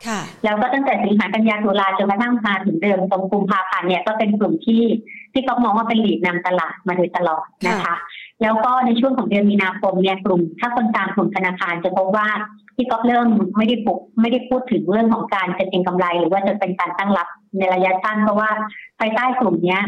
[0.45, 4.83] แล้วก็ตั้งแต่สิงหากันยาตุลาจนกระทั่งมาถึงเดือนตรงกุมภาพันธ์เนี่ยก็เป็นกลุ่มที่
[5.33, 7.95] ที่เขามองว่าเป็นหลีดนำตลาดมาโดยตลอดนะคะ
[8.43, 12.29] แล้วก็ในช่วงของเดือนมีนาคมเนี่ยกลุ่ม ถ้าคนตามกลุ่มธนาคารจะพบว่า
[12.77, 18.51] ที่ก็เริ่มไม่ได้ปุกไม่ได้พูดถึงเรื่องของการจะเก็งกำไร หรือว่าจะเป็นการตั้งรับในระยะสั้นเพราะว่า
[18.99, 19.79] ภายใต้กลุ่มนี้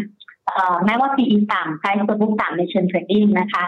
[0.84, 3.64] แม้ว่า PE ต่ำ price to book ต่ำในเชิง trading นะคะ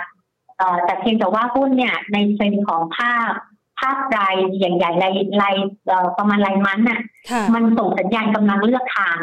[0.84, 3.32] แต่เพียงแต่ว่าหุ้นเนี่ยในเทรนของภาพ
[3.80, 5.54] ภาพรายใหญ่ๆรายราย
[6.18, 7.00] ประมาณรายมันน่ะ
[7.54, 9.18] มันส่งสัญญาณกำลังเลือกทาง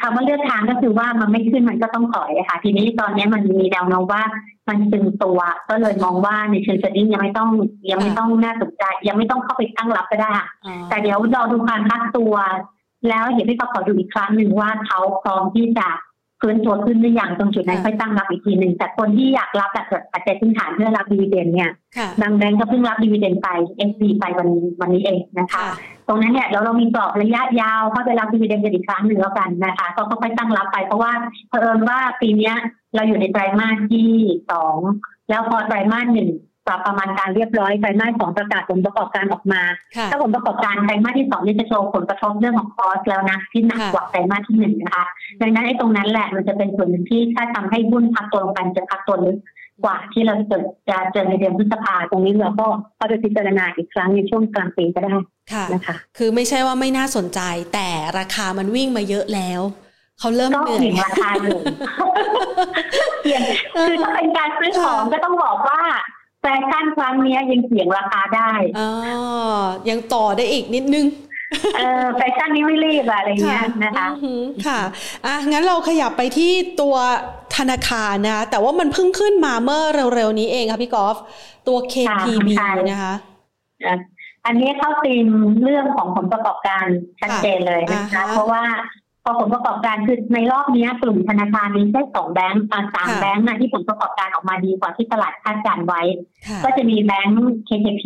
[0.00, 4.22] คำว่าเลือกทางก็คือว่ามันไม่ขึ้นมันก็ต้องถอยค่ะ ทีนี้ตอนนี้มันมีแนวโน้มว่า
[4.68, 5.38] มันตึงตัว
[5.68, 7.50] ก็เลยมองว่าในเชิง trading ยังไม่ต้อง
[7.90, 10.30] ยังไม่ต้องน่าสนใจ ยังไม่ต้องเข้าไปตั้งรับก็ได้
[10.88, 12.34] แต่เดี๋ยวรอดูการพักตัว
[13.08, 15.88] แล้วเดี๋ยวพี่ขอดูอีกครั้งหนึ่งว่าเขาพร้อมที่จะ
[16.40, 21.70] ฟื้นตัวขึ้นหรือยังตรงจุดนั้นค่อยตั้งรับอีกทีหนึ่งแต่คนที่อยากรับแบบปัจจัยพื้นฐานเพื่อรับ dividend เนี่ย
[22.20, 24.48] บางแบงก์ก็เพิ่งรับ dividend ไปเอฟซีไปวัน
[24.80, 25.62] วันนี้เองนะคะ
[26.08, 31.12] ตรงนั้นเนี่ยเราเรามีกรอบระยะยาวเข้าไปรับ dividend กันอีกครั้งหนึ่งแล้วกันนะคะ ก็ค่อยตั้งรับไปเพราะว่า
[31.48, 32.52] เผอิญว่าปีนี้
[32.94, 34.10] เราอยู่ในไตรมาสที่
[34.50, 34.78] สอง
[35.28, 36.30] แล้วพอไตรมาสหนึ่ง
[36.66, 39.62] ปรับประมาณการเรียบร้อยไตรมาสสองประกาศผลประกอบการออกมา
[40.10, 45.04] ถ้าผลประกอบการไตรมาสที่สองนี่จะโชว์ผลกระทบเรื่องของคอสแล้วนะที่หนักกว่าไตรมาสที่หนึ่งนะคะ
[45.42, 49.38] ดังนั้นไอ้ตรงนั้นแหละมันจะเป็นส่วนหนึ่งที่ถ้าทำให้หุ้นพักตัวลงไปจะพักตัวลึก
[49.84, 50.58] กว่าที่เราจะ
[50.90, 52.66] จะเจอในเดือนพฤษภาตรงนี้เราก็
[52.98, 55.10] ก็จะพิจารณาอีกครั้งในช่วงกลางปีก็ได้
[55.72, 57.40] นะคะ คือไม่ใช่ว่าไม่น่าสนใจ
[57.74, 57.88] แต่
[58.18, 59.60] ราคามันวิ่งมาเยอะแล้ว
[60.20, 61.58] เขาเริ่มเหนื่อยราคาอยู่
[63.22, 63.42] เปลี่ยน
[63.74, 65.80] คือถ้าเป็นการซื้อของก็ต้องบอกว่า
[66.40, 68.90] แฟชั่นครั้งนี้ยังเสียงราคาได้อ๋อ
[69.88, 71.06] ยังต่อได้อีกนิดนึง
[71.76, 74.08] เออแฟชั่นนี้ไม่รีบอะไรเงี้ยนะคะ
[74.66, 74.80] ค่ะ
[75.26, 76.96] อะงั้นเราขยับไปที่ตัว
[77.56, 79.82] ธนาคารนะคะแต่ว่ามันเพิ่งขึ้นมาเมื่อ
[80.14, 81.16] เร็วๆนี้เองค่ะพี่กอล์ฟ
[81.68, 82.48] ตัว KPB
[82.90, 83.14] นะคะ
[84.46, 85.28] อันนี้เข้าตีม
[85.62, 86.84] เรื่องของผลประกอบการ
[87.20, 88.62] ชัดเจนเลยนะคะ เพราะว่า
[89.24, 92.64] พอผลประกอบการคือในรอบนี้กลุ่มธนาคารมีแค่สองแบงก์
[92.94, 96.02] สามแบงก์นะที่ผลประกอบการออกมาดีกว่าที่ตลาดคาดการไว้
[96.64, 98.04] ก็จะมีแบงก์ KKP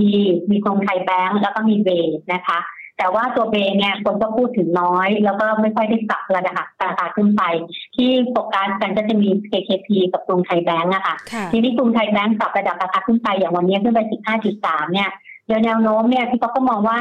[0.50, 1.88] มีกรุงไทยแบงก์แล้วก็มีเบ
[2.32, 2.58] นะคะ
[2.98, 7.42] แต่ว่าตัวเบเนี่ยคนก็พูดถึงน้อย แล้วก็ไม่ค่อยได้ปรับระดับราคาขึ้นไป
[7.96, 11.16] ที่โฟกัสกันก็จะมี KKP กับกรุงไทยแบงก์อะค่ะ
[11.52, 14.00] ทีนี้กรุงไทยแบงก์ปรับระดับราคาขึ้นไปอย่างวันนี้ขึ้นไป
[14.46, 15.10] 15.3 เนี่ย
[15.46, 17.00] โดยแนวโน้มเนี่ยพี่ก๊อฟก็มองว่า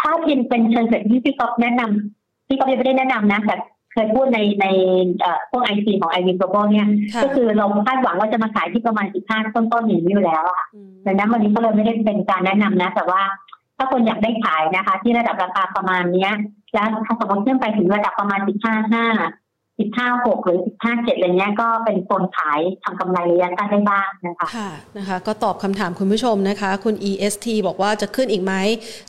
[0.00, 3.56] ถ้าเป็นเป็นเชิงเศรษฐกิจที่พี่ก๊อฟแนะนำ ที่ก็ไม่ได้แนะนำนะแต่
[3.92, 4.66] เคยพูดในใน
[5.50, 6.88] พวกไอซีของไอวีโกลบอลเนี่ย
[7.22, 10.62] ก็คือเราคาดหวังว่าจะมาขายที่ประมาณสิบห้าต้นๆอย่างนี้อยู่แล้วอะ
[11.06, 13.22] ดังนั้นวันนี้ก็เลยไม่ได้เป็นการแนะนำนะ แต่ว่า
[13.76, 16.32] ถ้าคนอยากได้ขายนะคะ ที่ระดับราคาประมาณเนี้ย
[16.74, 19.04] แล้วถ้าสมมติขึ้นไปถึงระดับประมาณสิบห้าห้า
[19.78, 28.52] สิบห้าหกหรือสิบห้าเจ็ดอะไรเงี้ยก็เป็นคนขายทำกำไรระยะสั้นได้บ้างนะคะค่ะนะคะ ก็ตอบคำถามคุณผู้ชมนะคะ คุณ EST บอกว่าจะขึ้นอีกไหม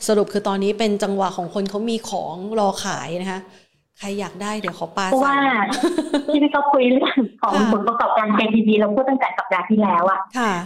[0.06, 3.40] สรุปคือตอนนี้เป็นจังหวะของคนเขามีของรอขายนะคะ
[3.98, 5.36] ใครอยากได้เดี๋ยวขอปาเพราะว่า
[6.28, 10.20] ที่พี่เขาคุยเรื่องของผลประกอบการ JTB เราพูดตั้งแต่สัปดาห์ที่แล้วอะ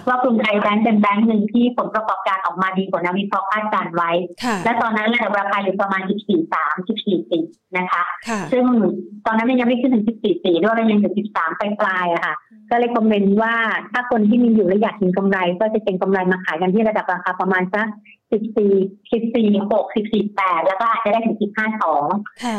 [0.08, 4.10] ว่ากลุ่มไทยแบงก์เป็นแบงก์หนึ่งที่ผลประกอบการออกมาดีกว่านักวิเคราะห์คาดการไว้
[4.64, 6.02] และตอนนั้นระดับราคาอยู่ประมาณ
[6.48, 6.88] 14.3
[7.28, 8.02] 14.4 นะคะ
[8.52, 8.64] ซึ่ง
[9.26, 10.04] ตอนนั้นยังไม่ขึ้นถึง
[10.34, 12.34] 14.4 ด้วยยังอยู่ 13 ปลายๆอะค่ะ
[12.70, 13.54] ก็เลยคอมเมนต์ว่า
[13.92, 17.86] ถ้าคนที่มีอยู่และอยากเห็นกำไร ก็จะเป็นกำไรมาขายกันที่ระดับราคาประมาณสัก
[18.30, 18.72] สิบสี่
[19.12, 22.04] สิบสี่หกสิบสี่แปดแล้วก็อาจจะได้ถึงสิบห้าสอง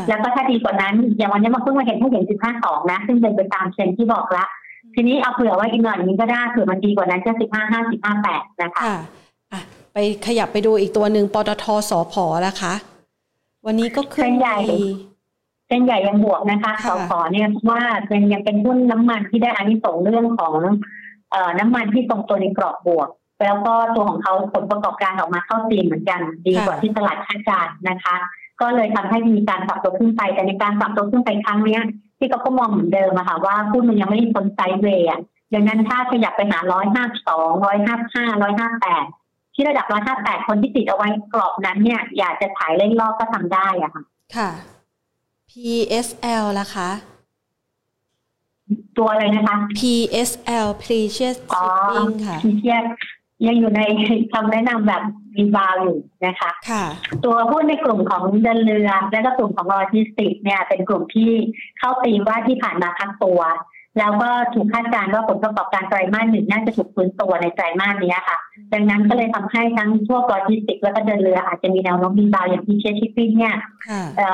[0.10, 4.46] แล้วก็ถ้าดีกว่านั้นอย่างวันนี้มาเพิ่งมาเห็นให้เห็นสิบห้าสองนะ ซึ่งเป็นไปตามเทรนที่บอกละ
[4.96, 8.84] ทีนี้เอาเผื่อว่าอีกหน่อยนี้ก็ได้เผื่อมันดีกว่านั้นจะสิบห้าห้าสิบห้าแปดนะคะ
[9.94, 12.74] ไปขยับไปดูอีกตัวหนึ่งปตทสพแล้วคะ
[13.66, 14.58] วันนี้ก็ขึ้นใหญ่
[15.68, 17.82] เส้นใหญ่ยังบวกนะคะสพเนี่ยว่า
[18.14, 20.54] ยังยังเป็นหุ้นน้ำมันที่ได้อานิสงส์เรื่องของ
[21.32, 23.10] เอ่อน้ำมันที่ทรงตัวในกรอบบวก
[23.44, 28.16] แล้วก็ตัวของเขาผลประกอบการออกมาเข้าตีมเหมือนกัน ดีกว่าที่ตลาดคาดการณ์นะคะ
[28.62, 31.80] ก็เลยทำให้มีการปรับตัวขึ้นไปแต่ในการปรับตัวขึ้นไปครั้งนี้
[32.18, 35.10] ที่เขาก็มองเหมือนเดิมอะค่ะว่าหุ้นมันยังไม่ได้พ้นไซด์เวย์
[35.54, 39.06] ดังนั้นถ้าขยับไปหาร้อยห้าสองร้อยห้าห้าร้อยห้าแปด
[39.56, 44.04] ที่ที่ระดับร้อยห้าแปดคนที่ติดเอาไว้กรอบนั้นเนี่ย อยากจะขายเล่นรอบก็ทำได้อะค่ะ
[44.36, 44.50] ค่ะ
[45.50, 46.90] PSL ล่ะคะ
[48.98, 52.86] ตัวอะไรนะคะ PSL Precious Shipping ค่ะ Precious
[53.48, 53.82] ยังอยู่ใน
[54.34, 55.04] คำแนะนำแบบ
[55.38, 56.84] rebound อยู่นะคะค่ะ
[57.26, 61.32] ตัวหุ้นในกลุ่มของเดินเรือ และก็กลุ่มของโลจิสติกเนี่ยเป็นกลุ่มที่
[61.80, 63.40] เข้าตีว่าที่ผ่านมาพักตัว
[63.98, 68.38] แล้วก็ถูกคาดการณ์ว่าผลประกอบการไตรมาสหนึ่งน่าจะถูกฟื้นตัวในไตรมาสนี้ค่ะ
[68.74, 73.56] ดังนั้นก็เลยทำให้ทั้งพวกโลจิสติกและก็เดินเรืออาจจะมีแนวโน้มดีบาวอย่างที่ Precious Shipping เนี่ย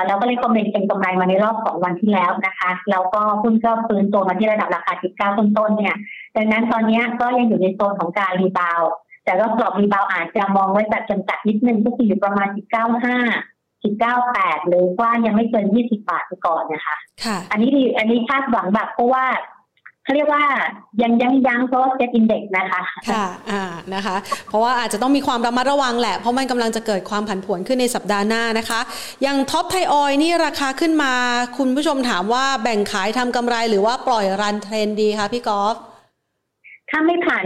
[0.08, 5.96] เราก็เลย comment เป็นกำไรมาในรอบสองวันที่แล้วนะคะแล้วก็หุ้นก็ฟื้นตัวมาที่ระดับราคา 19 ต้นๆเนี่ย
[6.38, 8.82] ดังนั้นตอนนี้ก็ยังอยู่ในโซนของการ rebound
[9.26, 19.26] แต่ก็กรอบ rebound อาจจะมองไว้แบบจำกัดนิดนึงก็คืออยู่ประมาณ 19.5 19.8หรือว่ายังไม่เกิน20บาทไปก่อนนะคะค่ะอันนี้ดีอันนี้คาดหวังแบบเพราะว่า
[20.04, 20.44] เขาเรียกว่า
[21.02, 23.64] ยังยังยังเพราะ SET Index นะคะ ค่ะ อ่า
[23.94, 24.16] นะคะ
[24.48, 28.80] เพราะว่าอาจจะต้องมีความระมัดระวังแหละ เพราะมันกำลังจะเกิดความผันผวนขึ้นในสัปดาห์หน้านะคะ
[29.24, 31.14] อย่าง TOP ไทยออยล์นี่ราคาขึ้นมา
[31.58, 35.76] คุณผู้ชมถามว่าแบ่งขายทำกำไรหรือว่าปล่อย run trend ดีคะพี่กอล์ฟ
[36.90, 37.44] ถ้าไม่ผ่าน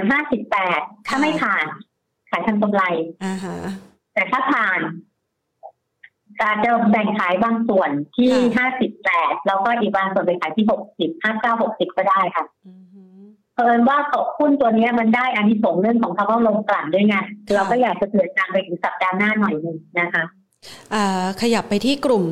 [0.53, 1.65] 58ถ้าไม่ผ่าน
[2.29, 2.84] ขายทำกำไร
[3.23, 3.57] อ่าฮะ
[4.13, 4.79] แต่ถ้าผ่าน
[6.42, 12.46] การจะแบ่งขายบางส่วนที่ห้าสิบแปดแล้วก็อีกบางส่วนไปขายที่หกสิบห้าเก้าหกสิบก็ได้ค่ะ
[13.54, 17.16] เพราะว่าตกหุ้นตัวนี้มันได้อันนี้ส่งเรื่องของคำว่าลงกลั่นด้วยไง
[17.56, 20.26] เราก็อยากจะเตือนการไปถึงสัปดาห์หน้าหน่อยหนึ่งนะคะ
[21.42, 22.26] ขยับไปที่กลุ่ม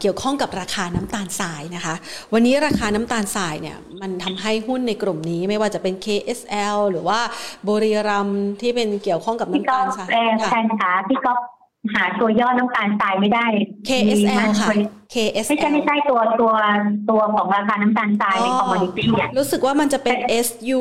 [0.00, 1.94] เกี่ยวข้องกับราคาน้ำตาลทรายนะคะ
[2.32, 7.20] วันนี้ราคาน้ำตาลทรายเนี่ยมันทำให้หุ้นในกลุ่มนี้ไม่ว่าจะเป็น KSL หรือว่า
[7.68, 8.28] บุรีรัมย์
[8.60, 10.08] ที่เป็นเกี่ยวข้องกับน้ำตาลทราย
[10.42, 11.38] ค่ะแทนคะพี่ก๊อฟ
[11.94, 13.46] หาตัวย่อน้ำตาลทรายไม่ได้
[13.88, 14.68] KSL ค่ะ
[15.14, 16.52] KSL ไม่ใช่ไม่ใช่ตัวตัว
[17.10, 19.08] ตัวของราคาน้ำตาลทรายใน commodityี้
[19.38, 20.16] รู้สึกว่ามันจะเป็น
[20.46, 20.80] SU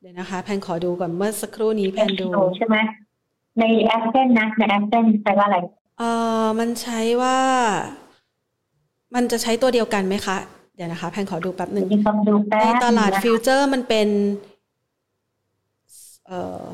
[0.00, 2.76] เดี๋ยวนะคะ แพนขอดูก่อนเมื่อสักครู่นี้แพนดูใช่ไหม
[3.58, 5.58] ใน Aspen นะใน Aspen แปลว่าอะไร
[5.98, 6.02] เอ
[6.42, 7.38] อมันใช้ว่า
[9.14, 10.36] มันจะใช้ตัวเดียวกันไหมคะ
[10.76, 11.86] เดี๋ยวนะคะ แพนขอดูแป๊บหนึ่ง
[12.62, 14.08] ในตลาดฟิวเจอร์มันเป็น
[16.28, 16.32] เอ
[16.68, 16.72] อ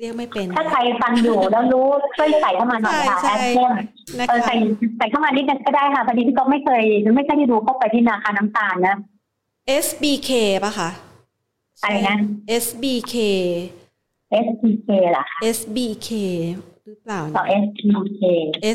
[0.00, 1.86] เรียกไม่เป็น ถ้าใครฟังอยู่แล้วรู้
[2.16, 3.72] ช่วยใส่เข้ามาหน่อยค่ะแอดเซน
[4.28, 4.54] เออใส่
[4.98, 6.82] ใส่เข้ามานิดนึงก็ได้ค่ะพอดีพี่ก็ไม่เคย
[7.14, 8.96] ไม่ใช่ที่ดูเข้าไปที่นาคาน้ำตาลนะ
[9.84, 10.30] SBK
[10.64, 10.90] ป่ะคะ
[11.82, 12.16] อะไรนะ
[12.64, 13.14] SBK
[14.46, 15.24] SBK ล่ะ
[15.56, 16.08] SBK
[16.86, 18.22] หรือเปล่าต่อ SBK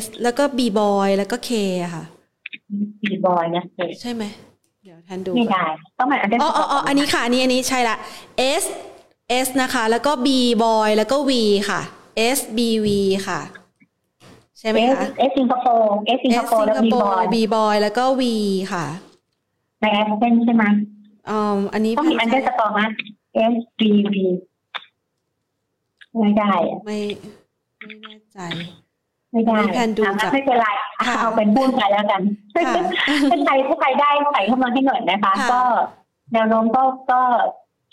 [0.02, 1.50] S แล้วก็ B boy แล้วก็ K
[1.94, 2.04] ค่ะ
[3.02, 3.64] B boy นะ
[4.00, 4.24] ใช่ไหม
[4.84, 5.64] เดี๋ยวทันดูไม่ได้
[5.98, 7.96] ต้องมาอันนี้อ๋ออ๋ออันนี้ค่ะ อันนี้อันนี้ใช่ละ
[8.62, 8.64] S
[9.46, 10.28] S นะคะ แล้วก็ B
[10.64, 11.32] boy แล้วก็ V
[11.68, 11.80] ค่ะ
[12.36, 12.88] S B V
[13.26, 13.40] ค่ะ
[14.58, 18.22] ใช่ไหมคะ S สิงคโปร์ S สิงคโปร์แล้ว B boy B boy แล้วก็ V
[18.72, 18.86] ค่ะ
[19.80, 20.64] ในแอปเส้นใช่ไหม
[21.30, 21.40] อ๋อ
[21.72, 22.80] อันนี้ต้องมีอันเดอร์สกอร์ไหม
[23.52, 23.80] S B
[24.12, 24.14] V
[26.18, 26.52] ไม่ได้
[26.84, 26.98] ไม่
[27.78, 28.38] ไม่แน่ใจ
[29.30, 30.66] ไม่ได้แผนดูจากไม่เป็นไร
[31.18, 32.22] เอาเป็นพูดไปแล้วกัน
[32.54, 32.62] ถ้า
[33.46, 35.60] ใครถ้าใครได้ใส่เข้ามาให้หน่อยนะคะ ก็
[36.32, 37.20] แนวโน้มก็ก็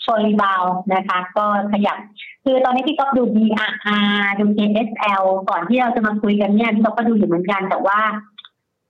[0.04, 0.62] โซลีบาว
[0.94, 1.98] นะคะ ก็ขยับ
[2.44, 8.00] คือตอนนี้พี่ก็ดู BRR ดู KSL ก่อนที่เราจะมาคุยกันเนี่ยพี่ก็ดูอยู่เหมือนกันแต่ว่า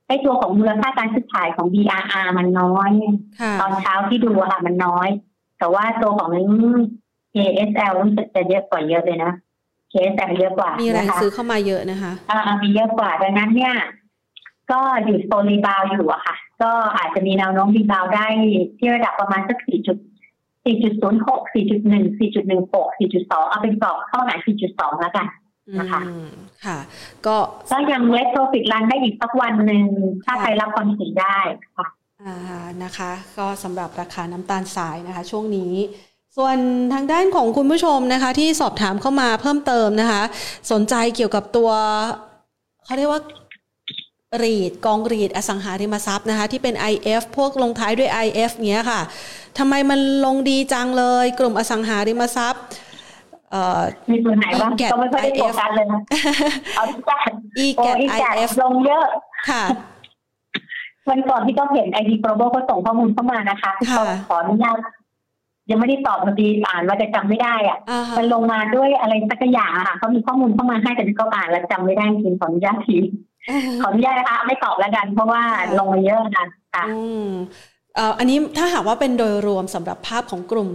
[0.06, 2.92] ไอ้ตัวของมูลค่าการซื้อขายของ BRR มันน้อย
[3.60, 5.08] ตอนเช้าที่ดูค่ะมันน้อย
[5.58, 6.30] แต่ว่าตัวของ
[7.34, 9.32] KSL รู้สึกจะเยอะกว่าเยอะเลยนะ
[9.92, 13.74] KSL เยอะกว่ามีแรงซื้อเข้ามาเยอะนะคะอ่ามีเยอะกว่าดังนั้นเนี่ย
[14.72, 18.26] ก็อยู่โซน rebound อยู่อะค่ะ ก็อาจจะมีแนวโน้ม rebound ได้
[18.78, 19.98] ที่ระดับประมาณสักสี่จุด
[20.64, 24.32] 4.06 4.1 4.16 4.2 เอาเป็นกรอบเข้าไหน
[24.68, 25.26] 4.2 แล้วกัน
[25.80, 26.00] นะคะ
[26.66, 26.78] ค่ะ
[27.26, 27.36] ก็
[27.72, 29.84] ก็ยัง let profit run ได้อีกสักวันหนึ่ง
[30.24, 31.38] ถ้าใครรับความเสี่ยงได้
[31.76, 31.86] ค่ะ
[32.22, 32.36] อ่า
[32.84, 35.74] นะคะ ก็สำหรับราคาน้ำตาลทรายนะคะ ช่วงนี้
[36.36, 36.56] ส่วน
[36.94, 40.22] ทางด้านของคุณผู้ชมนะคะ ที่สอบถามเข้ามาเพิ่มเติมนะคะ
[40.72, 41.70] สนใจเกี่ยวกับตัว
[42.84, 43.20] เขาเรียกว่า
[44.42, 49.00] REIT กอง REIT อสังหาริมทรัพย์นะคะที่เป็น IF พวกลงท้ายด้วย IF เงี้ยค่ะ
[49.58, 52.62] ทำไมมันลงดีจังเลย กลุ่มอสังหาริมทรัพย์
[54.10, 55.86] มีตัวไหนบ้างก็ไม่ค่อยได้โฟกัสเลย
[56.76, 59.04] เอาที่จัด EGATIF ลงเยอะ
[59.50, 59.64] ค่ะ
[61.08, 64.78] วันก่อนที่ต้องเห็นไอดีโปรโบเขาส่งข้อมูลเข้ามานะคะที่เขาขออนุญาต
[65.70, 67.78] ยังไม่ได้ตอบพอดีอ่านว่าจะจำไม่ได้อะ
[68.16, 72.98] มันลงมาด้วยอะไรสักอย่างค่ะเขามีข้อมูลเข้ามาให้แต่ที่เขาอ่านแล้วจำไม่ได้จริงขออนุญาตที
[73.82, 75.42] ขออนุญาตนะคะไม่ตอบแล้วกัน เพราะว่า
[75.78, 76.84] ลงมาเยอะนะค่ะ
[78.18, 80.70] อันนี้ถ้าหากว่าเป็นโดยรวมสำหรับภาพของกลุ่ม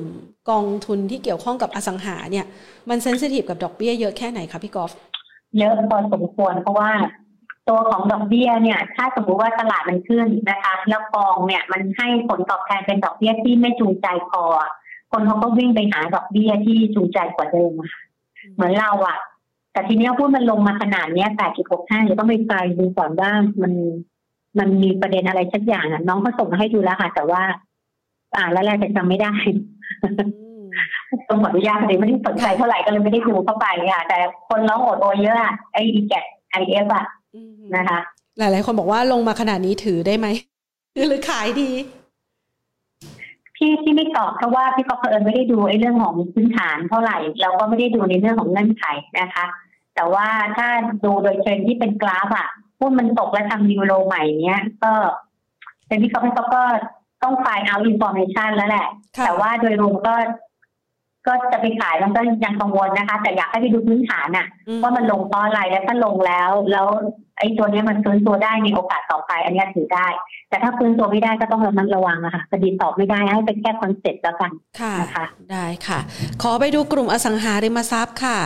[0.49, 2.45] กองทุนที่เกี่ยวข้องกับอสังหาเนี่ย
[2.89, 4.91] มันเซนซิทีฟกับดอกเบี้ยเยอะแค่ไหนคะพี่กอล์ฟ
[5.59, 6.89] เยอะพอสมควรเพราะว่า
[7.69, 14.43] ตัวของดอกเบี้ยเนี่ย ถ้าสมมติว่าตลาดมันขึ้นนะคะ แล้วกองเนี่ยมันให้ผลตอบแทนเป็นดอกเบี้ยที่ไม่จูงใจพอ
[15.11, 17.73] คนเขาก็วิ่งไปหาดอกเบี้ยที่จูงใจกว่าเดิม
[18.53, 19.17] เหมือนเราอะ
[19.73, 23.73] แต่ทีนี้พูดมันลงมาขนาดเนี้ยแปดจุดหกห้าเดี๋ยวต้องไปไกลดูก่อนว่ามัน
[24.59, 27.41] มันมีประเด็นอะไรสักอย่างอะน้องก็ส่งมาให้ดูแล้วค่ะ แต่ว่า
[28.37, 29.33] อ่านแล้วแหละแต่จำไม่ได้
[31.29, 34.17] ต้องขออนุญาตเลยไม่ได้สนใจเท่าไหร่ก็เลยไม่ได้ดูเข้าไปค่ะ แต่
[34.49, 37.05] คนร้องโอดโอยเยอะอะไอ EGATIF อะ
[37.75, 37.99] นะคะ
[38.37, 40.27] หลายๆคนบอกว่าลงมาขนาดนี้ถือได้ไหม
[41.07, 41.69] หรือขายดี
[43.59, 48.85] พี่ที่ไม่ตอบเพราะว่าพี่ก็เผอิญไม่ได้ดูไอ้เรื่องของพื้นฐานเท่าไหร่ เราก็ไม่ได้ดูในเรื่องของเงื่อนไข
[49.19, 49.45] นะคะ
[49.95, 50.67] แต่ว่าถ้า
[51.03, 52.49] ดูโดยเทรนที่เป็นกราฟอะ
[52.79, 54.91] พวกมันตกและทำ new low ใหม่เนี้ยก็
[55.87, 56.61] เป็นพี่เขาเขาก็
[57.23, 58.87] ต้อง find เอา information แล้วแหละ
[59.25, 60.13] แต่ว่าโดยรวมก็
[61.27, 64.47] ก็จะไปขายมันก็ยังกังวลนะคะ แต่อยากให้ไปดูพื้นฐานอะ
[64.81, 66.87] ว่ามันลงเพราะอะไรแล้วถ้าลงแล้ว แล้ว
[67.39, 70.07] ไอ้ตัวนี้มันฟื้นตัวได้มีโอกาสต่อไป อันนี้ถือได้
[70.49, 75.99] แต่ถ้าฟื้นตัวไม่ได้ก็ต้องระมัดระวังอะค่ะคือพี่ตอบไม่ได้ให้เป็นแค่ concept แล้วกันค่ะนะคะได้ค่ะ
[76.41, 78.37] ขอไปดูกลุ่มอสังหาริมทรัพย์ค่ะ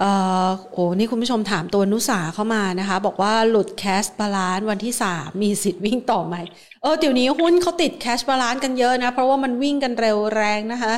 [0.00, 0.10] เอ่
[0.44, 6.36] อโอ้นี่คุณผู้ชมถามตัว NUSA เข้ามานะคะ บอกว่าหลุด cash balance วันที่สามมีสิทธิ์วิ่งต่อไหม
[6.82, 10.94] เออเดี๋ยวนี้หุ้นเขาติด cash balance กันเยอะนะ เพราะว่ามันวิ่งกันเร็วแรงนะคะ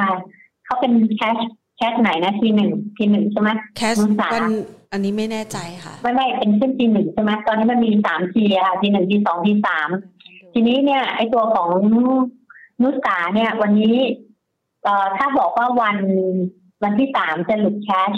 [0.00, 0.10] ค่ะ
[0.64, 1.36] เขาเป็น cash
[1.76, 4.44] cash ไหนนะ T หนึ่ง T หนึ่งใช่ไหม cash NUSA วัน
[4.92, 9.88] อันนี้ไม่แน่ใจค่ะไม่ไม่เป็นขึ้น T หนึ่งใช่ไหมตอนนี้มันมีสาม T อะค่ะ T หนึ่ง T สอง T สาม
[10.52, 11.68] ทีนี้เนี่ย ไอตัวของ
[12.82, 13.96] NUSA เนี่ย วันนี้
[14.84, 15.96] เอ่อถ้าบอกว่าวัน
[16.82, 18.12] วันที่สามจะหลุด cash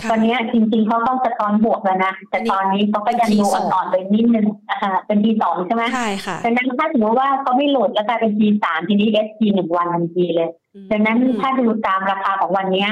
[0.00, 10.50] ค่ะตอนนี้จริงๆเขาต้องสะท้อนบวกแล้วนะ แต่ตอนนี้เขาก็ยังดูอ่อนๆไปนิดนึงอ่าเป็น T สองใช่ไหมใช่ค่ะดังนั้นถ้าสมมติว่าเขาไม่หลุดแล้วกลายเป็น T สามทีนี้ SP หนึ่งวันทันทีเลย
[10.90, 12.90] ดังนั้นถ้าดูตามราคาของวันเนี้ย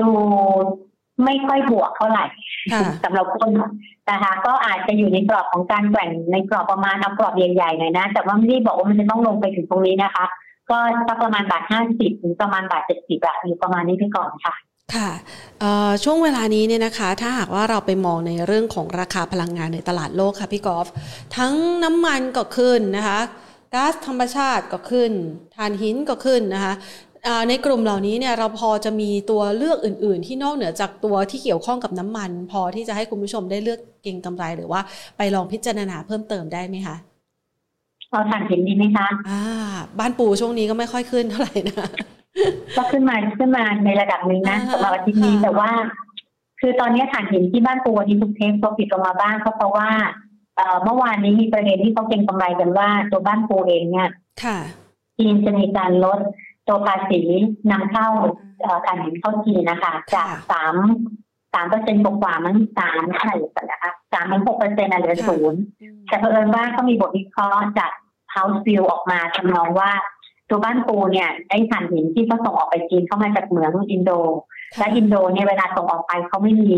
[0.00, 0.08] ดู
[1.24, 2.24] ไม่ค่อยบวกเท่าไหร่
[2.72, 3.50] ค่ะสำหรับคน
[4.10, 10.24] นะคะก็อาจจะอยู่ในกรอบของการแกว่งในกรอบประมาณเอากรอบใหญ่ๆหน่อยนะ แต่ว่าไม่ได้บอกว่ามันจะต้องลงไปถึงตรงนี้นะคะ
[10.70, 14.54] ก็สักประมาณบาทห้าสิบถึงประมาณบาทเจ็ดสิบอะอยู่ประมาณนี้ไปก่อนค่ะ
[14.92, 15.10] ค่ะ
[15.60, 20.86] เอ่อช่วงเวลานี้เนี่ยนะคะ ถ้าหากว่าเราไปมองในเรื่องของราคาพลังงานในตลาดโลกค่ะพี่กอล์ฟ
[21.36, 21.52] ทั้ง
[21.84, 23.20] น้ำมันก็ขึ้นนะคะ
[23.74, 25.12] ก๊าซธรรมชาติก็ขึ้น
[25.56, 26.74] ถ่านหินก็ขึ้นนะคะ
[27.26, 34.80] อ่าในกลุ่มเหล่านี้เนี่ยเราพอจะมีตัวเลือกอื่น ๆ ที่นอกเหนือจากตัวที่เกี่ยวข้องกับน้ำมัน พอที่จะให้คุณผู้ชมได้เลือกเก็งกำไรหรือว่า
[35.16, 36.96] ไปลองพิจารณาเพิ่มเติมได้ไหมคะ
[38.10, 39.42] เราทานเห็นดีไหมคะอ่า
[39.98, 41.88] บ้านปูช่วงนี้ก็ไม่ค่อยขึ้นเท่าไหร่นะ
[42.76, 45.70] ก็ขึ้นมาขึ้นมาในระดับหนึ่งนะอ่าสำหรับอาทิตย์นี้ค่ะแต่ว่า
[46.60, 49.88] คือตอนนี้ฐานหินที่บ้านปูวันนี้ทุกเทปก็ปิดลงมาบ้างก็เพราะว่า
[50.56, 54.10] เอ่อเมื่อวานนี้มีประเด็นที่เขาเก็งกำไรกันว่าตัวบ้านปูเองเนี่ย
[54.44, 54.58] ค่ะ
[55.18, 56.18] จีนจะมีการลด
[56.68, 57.20] ตัวภาษี
[57.70, 58.06] นำเข้า
[58.62, 60.74] เอ่อถ่านหินเข้าจีนนะคะ จากค่ะสาม
[61.54, 63.36] สามเปอร์เซ็นต์กว่าๆมั้งสามเท่าไหร่
[63.70, 65.60] นะคะสามถึงหกเปอร์เซ็นต์เหลือศูนย์
[66.08, 67.90] แต่เผอิญว่าก็มีบทวิเคราะห์จาก
[68.34, 69.90] House View ออกมาทำนองว่า
[70.50, 74.10] ตัวบ้านปูเนี่ยไอ้ถ่านหินที่เขาส่งออกไปจีนเข้ามาจากเหมืองอินโด
[74.78, 76.74] และอินโดเนี่ยเวลาส่งออกไปเขาไม่มี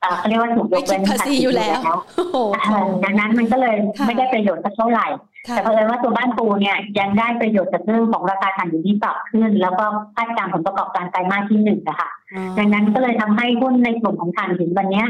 [0.00, 1.80] เอ่อเขาเรียกว่าถูกยไม่กคิเว้ดนภาษีอยู่แล้ว
[2.16, 5.06] โอ้โหเออดังนั้นมันก็เลยค่ะไม่ได้ประโยชน์สักเท่าไหร่
[5.48, 9.84] ค่ะแต่เผอิญว่าตัวบ้านปูเนี่ยยังได้ประโยชน์จากเรื่องของราคาถ่านหินที่ปรับขึ้น แล้วก็
[10.16, 12.10] คาดการณ์ผลประกอบการไตรมาสที่หนึ่งนะคะ
[12.58, 15.06] ดังนั้นก็เลยทำให้หุ้นในกลุ่มของถ่านหินวันเนี้ย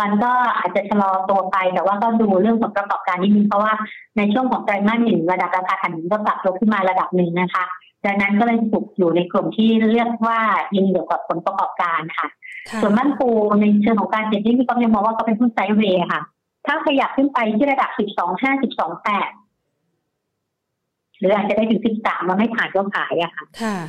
[0.00, 3.72] มันก็อาจจะชะลอตัวไป แต่ว่าก็ดูเรื่องผลประกอบการนิดนึงเพราะว่า
[4.16, 7.64] ในช่วงของไตรมาสหนึ่งระดับราคาถ่านหินก็ปรับตัวขึ้นมาระดับหนึ่งนะคะ
[8.06, 10.38] ดังนั้นก็เลยถูกอยู่ในกลุ่มที่เรียกว่า
[10.76, 12.26] ยิงเกี่ยวกับผลประกอบการค่ะ
[12.70, 13.28] ค่ะส่วนบ้านปู
[13.60, 16.20] ในเชิงของการเซ็นที่พี่ก็ยังมองว่าเขาเป็นหุ้นไซด์เวย์ค่ะ
[16.66, 23.88] ถ้าขยับขึ้นไปที่ระดับ 12.5 12.8 หรืออาจจะได้ถึง 13 มันไม่ผ่านก็ขายอะค่ะค่ะอื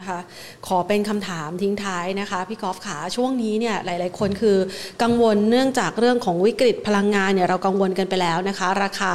[0.00, 0.20] นะคะ
[0.66, 4.56] ขอเป็นคำถามทิ้งท้ายนะคะพี่กอล์ฟขาช่วงนี้เนี่ยหลาย ๆ คนคือ
[5.02, 9.14] กังวลเนื่องจากเรื่องของวิกฤตพลังงานเนี่ยเรากังวลกันไปแล้วนะคะ ราคา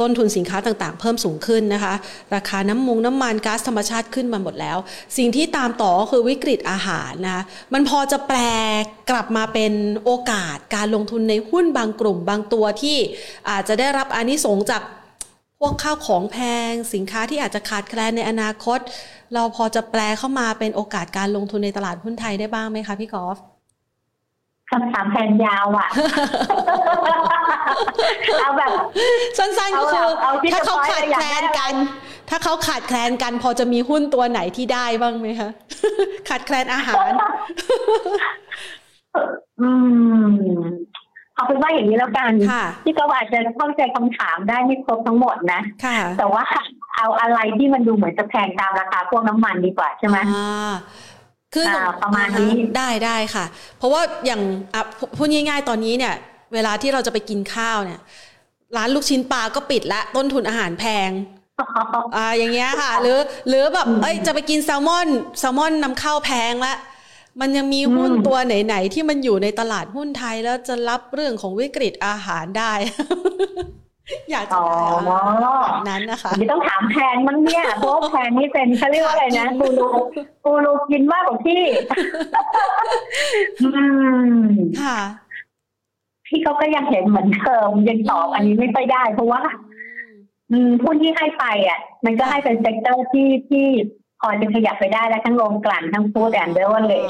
[0.00, 1.94] ต้นทุนสินค้าต่าง ๆ เพิ่มสูงขึ้นนะคะ
[2.34, 4.78] ราคาน้ำมงน้ำมันก๊าซธรรมชาติขึ้นมาหมดแล้ว
[5.16, 7.42] สิ่งที่ตามต่อก็คือวิกฤตอาหารนะคะ
[7.72, 8.38] มันพอจะแปล
[9.10, 9.72] กลับมาเป็น
[10.04, 12.96] โอกาสการลงทุนในหุ้นบางกลุ่มบางตัวที่
[13.50, 14.82] อาจจะได้รับอานิสงจาก
[15.60, 16.38] พวกข้าวของแพ
[16.70, 18.78] ง สินค้าที่อาจจะขาดแคลนในอนาคต
[19.34, 23.38] เราพอจะแปลเข้ามาเป็นโอกาสการลงทุนในตลาดหุ้นไทยได้บ้างไหมคะพี่กอล์ฟ
[24.70, 25.88] คำถามแทนยาวอะ
[28.40, 28.70] เอาแบบ
[29.38, 31.74] สั้นๆก็คือเอาเอาที่ถ้าเขาจะขาดอยากแคลได้นอะไรกัน
[32.30, 35.50] ถ้าเขาขาดแคลนกัน พอจะมีหุ้นตัวไหนที่ได้บ้างไหมคะ
[36.28, 36.96] ขาดแคลนอาหาร
[39.60, 39.70] อื
[40.22, 40.26] ม
[41.40, 46.44] เอาเป็นว่าอย่างนี้แล้วกันค่ะที่ก็อาจจะเข้าใจคำถามได้ไม่ครบทั้งหมดนะค่ะแต่ว่า
[46.96, 50.72] เอาอะไรที่มันดูเหมือนจะแพงตามราคาพวกน้ำมันดีกว่าใช่ไหมอ่า
[51.54, 53.44] คือออ่าประมาณนี้อ่าได้ได้ค่ะ
[53.78, 54.42] เพราะว่าอย่าง
[54.74, 56.14] อะพูพูดง่ายๆตอนนี้เนี่ย
[56.54, 58.00] เวลาที่เราจะไปกินข้าวเนี่ย
[58.76, 61.10] ร้านลูกชิ้นปลาก็ปิดละต้นทุนอาหารแพง
[62.16, 63.18] อ่าอย่างเงี้ยค่ะ หรือ
[63.48, 66.74] หรือแบบเอ้ยจะไปกินแซลมอนแซลมอนนำเข้าแพงละ
[67.40, 72.72] มันยังมีหุ้นตัวไหน ๆ ที่มันอยู่ในตลาดหุ้นไทยแล้วจะรับเรื่องของวิกฤตอาหารได้
[74.30, 75.54] อยากจะได้
[75.88, 79.88] นั้นนะคะไม่ต้องถามแพงมั้งเนี่ยเพราะแพงนี่เป็นเขาเรียกว่าอะไรนะกูรู
[80.44, 81.62] กูรูกินมากกว่าพี่
[84.82, 84.98] ค่ะ
[86.26, 89.42] พี่เขาก็ยังเห็นเหมือนเดิมยังตอบอันนี้ไม่ไปได้ เพราะว่า
[90.50, 93.66] อืมหุ้นที่ให้ไปอะ มันก็ให้เป็น sector ที่ที่
[94.20, 97.04] พอจะขยับไปได้แล้วทั้งโรงกลั่นทั้ง food and beverage เลย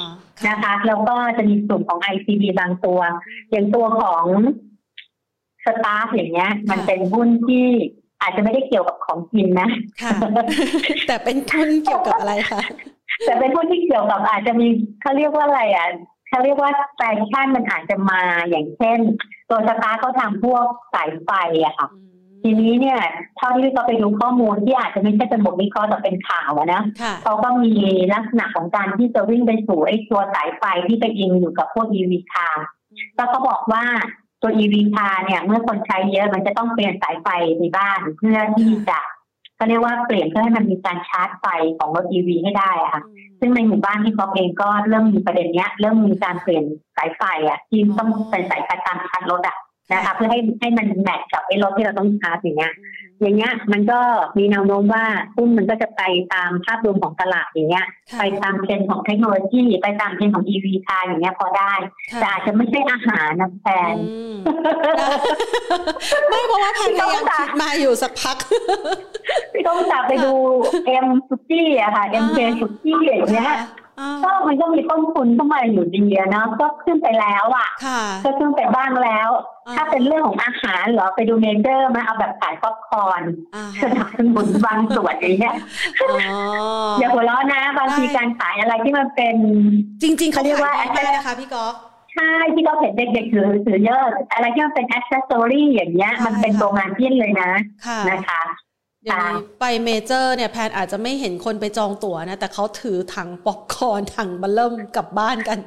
[0.49, 3.01] นะคะแล้วก็จะมีกลุ่มของ ICB บางตัว
[3.51, 4.25] อย่างตัวของ
[5.65, 7.67] STARK อย่างเงี้ย มันเป็นหุ้นที่
[8.23, 9.69] อาจจะไม่ได้เกี่ยวกับของกินนะ
[11.07, 12.61] แต่เป็นหุ้นเกี่ยวกับอะไรคะ
[13.27, 14.67] แต่เป็นหุ้นที่เกี่ยวกับอาจจะมี
[15.03, 15.89] เขาเรียกว่าอะไรอะ
[16.29, 17.01] เขาเรียกว่าแฟ
[17.31, 18.99] ชั่นมันอาจจะมาอย่างเช่น
[19.49, 21.31] ตัว STARK เขาทำพวกสายไฟ
[21.65, 21.89] อะค่ะ
[22.43, 23.01] ทีนี้เนี่ย
[23.37, 26.83] เท่าที่เราไปดูข้อมูลที่อาจจะไม่ใช่เป็นบทวิเคราะห์แต่เป็นข่าวนะ
[27.23, 27.73] เขาก็มี
[28.15, 32.65] ลักษณะของการที่จะวิ่งไปสู่ไอ้ตัวสายไฟที่ไปอิงอยู่กับพวก EV คาร์
[33.17, 33.85] แล้วเขาบอกว่า
[34.43, 37.29] ตัว EV car เนี่ย เมื่อคนใช้เยอะมันจะต้องเปลี่ยนสายไฟ
[37.59, 38.99] ในบ้านเพื่อที่จะ
[39.59, 41.47] ก็เรียกว่าเปลี่ยนเพื่อให้มันมีการชาร์จไฟ
[41.79, 43.03] ของรถ EV ให้ได้อะค่ะ
[43.41, 46.65] ซึ่งในหมู่บ้านที่เขาเองก็เริ่มมีประเด็นเนี้ย เริ่มมีการเปลี่ยน
[46.97, 49.57] สายไฟอะที่ต้องเป็นสายไฟตามชาร์จรถอะ
[49.93, 52.75] นะคะเพื่อให้ให้มัน match กับไอ้รถที่เราต้องชาร์จอย่างเงี้ย
[53.23, 54.01] อย่างเงี้ย มันก็
[54.39, 55.05] มีแนวโน้มว่า
[55.37, 56.03] หุ้นมันก็จะไป
[56.35, 57.87] ตามภาพรวมของตลาดอย่างเงี้ย
[58.19, 61.73] ไปตามเทรนด์ของเทคโนโลยีไปตามเทรนด์ของ EV คาร์อย่างเงี้ยพอได้
[62.21, 63.97] แต่อาจจะไม่ใช่อาหารนะแพน
[66.29, 68.37] ไม่เพราะว่าแพนพยายามคิดมาอยู่สักพัก
[69.53, 70.33] พี่ต้องจากไปดู
[70.87, 73.53] เอ็มสุกี้อะค่ะเอ็มเคสุกี้อย่างเงี้ย
[74.25, 77.69] ก็มันก็มีต้นทุนเข้ามาอยู่ดีนะก็ขึ้นไปแล้วอะ
[78.25, 79.29] ก็ขึ้นไปบ้างแล้ว
[79.77, 83.23] ถ้าเป็นเรื่องของอาหารเหรอไปดูเมเจอร์มาเอาแบบขายป๊อปคอร์น
[83.83, 85.55] สนับสนุนบางส่วนอย่างเงี้ย
[86.99, 89.37] อย่าหัวเราะนะบางทีการขายอะไรที่มันเป็น
[90.03, 91.75] จริง ๆเขาเรียกว่าอะไรนะคะพี่ก๊อฟ
[92.15, 97.51] ใช่ที่เขาเห็นเด็กๆถือถือเยอะ อะไรที่มันเป็นแอคเซสซอรี่อย่างเงี้ย มันเป็นโรงงานที่เลยนะ
[98.11, 98.43] นะคะ
[99.05, 105.59] เดี๋ยวนี้ไปเมเจอร์เนี่ยแพนอาจจะไม่เห็นคนไปจองตั๋วนะ แต่เขาถือถังป๊อปคอร์นถังบัลเริ่มกลับบ้านกัน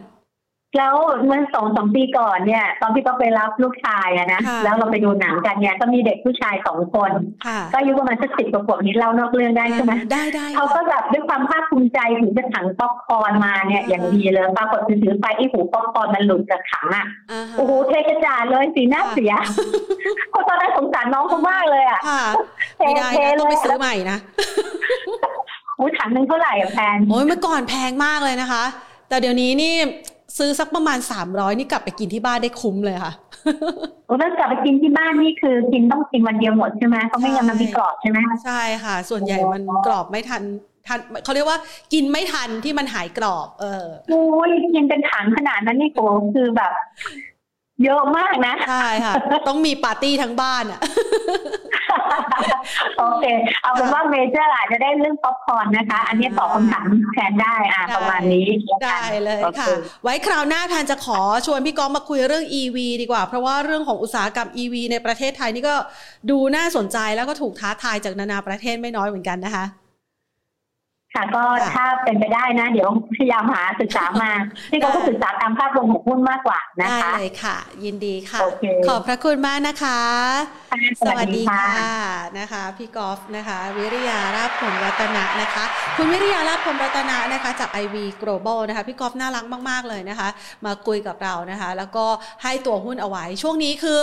[0.77, 0.95] แล้ว
[1.25, 7.11] เมื่อสองสองปีก่อนเนี่ย ตอนที่เขาไปรับลูกชายอะนะแล้วเราไปดูหนังกันเนี่ยก็มีเด็กผู้ชายสองคน
[7.71, 17.05] ก็อายุประมาณสักสิบกว่าขวบนี้เล่านอกเรื่องได้ใช่ไหมได้ได้เขาก็แบบด้วยความภาคภูมิใจถึงจะถังป๊อปคอร์นมาเนี่ยอย่างดีเลยปรากฏถือไปไอ้หูป๊อปคอร์นมันหลุดจากถังอะ
[17.57, 19.33] โอ้โหเทกระจาดเลยสีหน้าเสีย
[20.33, 21.99] คนตอนนั้นสงสารน้องเขามากเลยอะ
[22.77, 23.07] ไม่ได้
[23.39, 24.17] ต้องไปซื้อใหม่นะ
[25.79, 28.63] อุ้ยถังนึงเท่าไหร่อะแพงโอ้ยเมื่อก่อนแพงมากเลยนะคะ
[29.09, 29.75] แต่เดี๋ยวนี้นี่
[30.37, 33.13] ซื้อสักประมาณสามร้อยนี่กลับไปกินที่บ้านได้คุ้มเลยค่ะ
[34.07, 40.43] โอ้ถ้ากลับไปกินที่บ้านนี่คือกินต้องกินวันเดียวหมดใช่ไหมเขาไม่งั้นมันมีกรอบใช่ไหมใช่ค่ะ ส่วนใหญ่มันกรอบไม่ทัน
[40.87, 41.57] ทันเขาเรียกว่า
[41.93, 45.99] กินไม่ทันที่มันหายกรอบ เออโอ้ยกินเป็นถังขนาดนั้นนี่โก
[46.35, 46.73] คือแบบ
[47.83, 49.13] เยอะมากนะใช่ค่ะ
[49.47, 50.79] ต้องมีปาร์ตี้ทั้งบ้านอะ
[52.97, 53.25] โอเค
[53.61, 58.47] เอาเป็นว่าเมเจอร์อาจจะได้เรื่องป๊อปคอร์นนะคะ อันนี้ตอบคำถามแทนได้อะประมาณนี้
[58.83, 59.67] ได้เลยค่ะ
[60.03, 65.75] ไว้คราวหน้าทานจะขอชวนพี่ก้องมาคุยเรื่อง EV ดีกว่า เพราะว่าเรื่องของอุตสาหกรรม EV ในประเทศไทยนี่ก็
[66.29, 69.65] ดูน่าสนใจแล้วก็ถูกท้าทายจากนานาประเทศไม่น้อยเหมือนกันนะคะ
[71.15, 71.43] ค่ะก็
[71.73, 74.31] ถ้าเป็นไปได้นะ เดี๋ยวพยายามหาศึกษามา
[74.71, 78.39] ที่เขาก็ศึกษาตามภาพรวมของหุ้นมากกว่านะคะได้เลยค่ะ ยินดีค่ะ
[78.89, 80.01] ขอบพระคุณมากนะคะ
[81.07, 81.95] สวัสดีค่ะ
[82.39, 85.63] นะคะ พี่กอล์ฟนะคะ วิริยาราพมรัตนะนะคะ
[85.97, 90.29] คุณวิริยาราพมรัตนะนะคะ จาก IV Global นะคะ พี่กอล์ฟน่ารักมาก ๆ เลยนะคะ
[90.65, 92.05] มาคุยกับเรานะคะ แล้วก็
[92.43, 94.01] ให้ตัวหุ้นเอาไว้ช่วงนี้คือ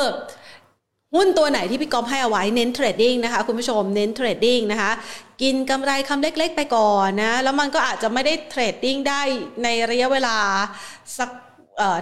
[1.15, 4.93] หุ้นตัวไหนที่พี่ก๊อฟให้เอาไว้เน้น trading นะคะคุณผู้ชมเน้น trading นะคะ
[5.43, 9.21] กินกำไรคำเล็กๆไปก่อนนะแล้วมันก็อาจจะไม่ได้เทรดดิ้งได้
[9.63, 10.37] ในระยะเวลา
[11.19, 11.31] สัก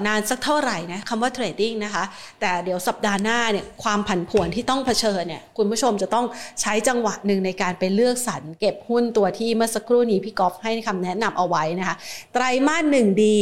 [0.07, 2.05] นานสักเท่าไหร่นะคำว่าเทรดดิ้งนะคะ
[2.41, 6.27] แต่เดี๋ยวสัปดาห์หน้าเนี่ยความผันผวนที่ต้องเผชิญเนี่ยคุณผู้ชมจะต้อง
[6.61, 11.97] ใช้จังหวะหนึ่งในการไปเลือกสรรเก็บหุ้นตัวที่เมื่อสักครู่นี้พี่กอฟให้คำแนะนำเอาไว้นะคะ
[12.35, 13.41] ไตรมาสหนึ่งดี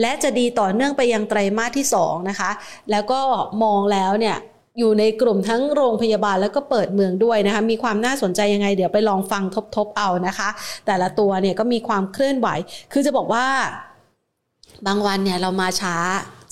[0.00, 2.50] และจะดีต่อเนื่องไปยังไตรมาสที่2นะคะ
[2.90, 3.20] แล้วก็
[3.62, 4.36] มองแล้วเนี่ย
[4.78, 9.42] อยู่ในกลุ่มทั้งโรงพยาบาลแล้วก็เปิดเมืองด้วยนะคะ มีความน่าสนใจยังไง เดี๋ยวไปลองฟัง
[9.76, 10.48] ทบๆเอานะคะ
[10.86, 12.48] แต่ละตัวเนี่ยก็มีความเคลื่อนไหว
[12.92, 13.46] คือจะบอกว่า
[14.86, 15.96] บางวันเนี่ยเรามาช้า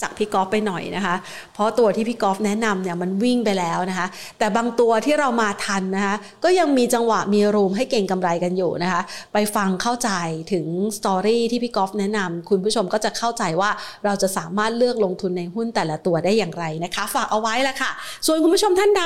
[0.03, 1.14] จากพี่กอล์ฟไปหน่อยนะคะ
[1.55, 4.07] เพราะตัวที่พี่กอล์ฟแนะนำเนี่ยมันวิ่งไปแล้วนะคะ
[4.38, 9.01] แต่บางตัวที่เรามาทันนะคะ ก็ยังมีจังหวะมีรูมให้เก่งกำไรกันอยู่นะคะ
[9.32, 10.11] ไปฟังเข้าใจ
[10.53, 10.66] ถึง
[10.99, 13.70] สตอรี่ที่พี่กอล์ฟแนะนำคุณผู้ชมก็จะเข้าใจว่า
[14.05, 17.90] เราจะสามารถเลือกลงทุนในหุ้นแต่ละตัวได้อย่างไรนะคะ ฝากเอาไว้ละค่ะ
[18.26, 19.05] ส่วนคุณผู้ชมท่านใด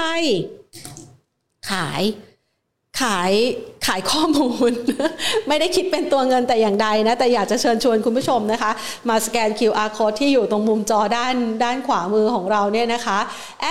[1.71, 2.03] ขาย
[3.03, 3.33] ขาย
[3.89, 4.73] ขายข้อมูล
[5.49, 8.71] ไม่ได้คิดเป็นตัวเงินแต่อย่างใดนะ แต่อยากจะเชิญชวนคุณผู้ชมนะคะ
[9.09, 11.35] มาสแกน QR code ที่อยู่ตรงมุมจอด้าน
[11.65, 13.19] ด้านขวามือของเราเนี่ยนะคะ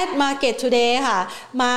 [0.01, 1.19] at market today ค่ะ
[1.61, 1.73] มา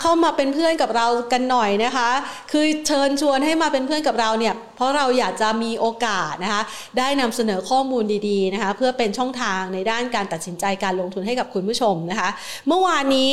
[0.00, 2.08] เข้ามาเป็นเพื่อนกับเรากันหน่อยนะคะ
[2.52, 6.62] คือเชิญชวนให้มาเป็นเพื่อนกับเราเนี่ยเพราะเราอยากจะมีโอกาสนะคะ
[6.98, 12.30] ได้นำเสนอข้อมูลดีๆนะคะ เพื่อเป็นช่องทางในด้านการตัดสินใจการลงทุนให้กับคุณผู้ชมนะคะ
[12.68, 13.32] เมื่อวานนี้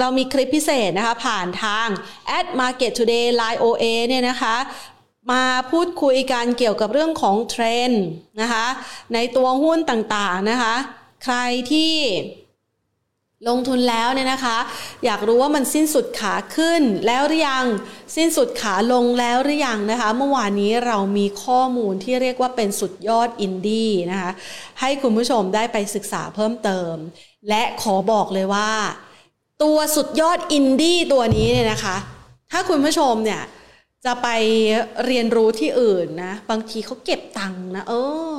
[0.00, 1.88] เรามีคลิปพิเศษนะคะ ผ่านทาง
[2.38, 3.04] at market today
[3.40, 4.56] line OA เนี่ยนะคะ
[5.32, 8.04] มาพูดคุยกันเกี่ยวกับเรื่องของเทรนด์
[8.40, 8.66] นะคะ
[9.14, 10.74] ในตัวหุ้นต่างๆนะคะ
[11.24, 11.36] ใคร
[11.72, 11.94] ที่
[13.48, 14.58] ลงทุนแล้วเนี่ยนะคะ
[15.04, 17.66] อยากรู้ว่ามันสิ้นสุดขาขึ้นแล้วหรือยัง
[18.16, 24.30] สิ้นสุดขาลงแล้วหรือยังนะคะ เมื่อวานนี้เรามีข้อมูลที่เรียกว่าเป็นสุดยอดอินดี้นะคะ
[24.80, 26.94] ให้คุณผู้ชมได้ไปศึกษาเพิ่มเติม
[27.48, 28.70] และขอบอกเลยว่า
[29.62, 31.96] ตัวสุดยอดอินดี้ตัวนี้เนี่ยนะคะ
[32.52, 33.42] ถ้าคุณผู้ชมเนี่ย
[34.06, 34.28] จะไป
[35.06, 37.92] เรียนรู้ที่อื่นนะ บางทีเขาเก็บตังค์นะเอ
[38.30, 38.32] อ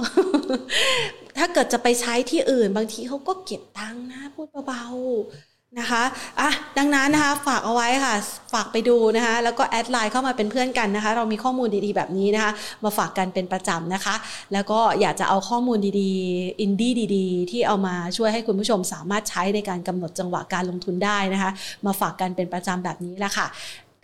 [1.38, 6.04] ถ้าเกิดจะไปใช้ที่อื่น บางทีเขาก็เก็บตังค์นะพูดเบาๆนะคะ
[6.40, 8.16] อะดังนั้นนะคะฝากเอาไว้ค่ะ
[8.54, 12.52] ฝากไปดูนะคะ แล้วก็แอดไลน์เข้ามาเป็นเพื่อนกันนะคะ เรามีข้อมูลดีๆแบบนี้นะคะ
[12.84, 14.16] มาฝากกันเป็นประจำนะคะ
[14.54, 21.52] แล้วก็อยากจะเอาข้อมูลดีๆ อินดี้ดีๆ ที่เอามาช่วยให้คุณผู้ชมสามารถใช้ในการกำหนดจังหวะการลงทุนได้นะคะ
[21.86, 23.48] มาฝากกันเป็นประจำแบบนี้แหละค่ะ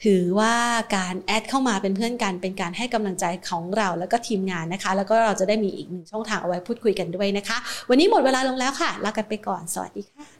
[0.03, 0.55] ถือว่า
[0.95, 7.57] การแอดเข้ามาเป็นเพื่อนกัน เป็นการให้กำลังใจของเราแล้วก็ทีมงานนะคะ แล้วก็เราจะได้มีอีกหนึ่งช่องทางเอาไว้พูดคุยกันด้วยนะคะ
[7.89, 10.32] วันนี้หมดเวลาลงแล้วค่ะลากันไปก่อนสวัสดีค่ะ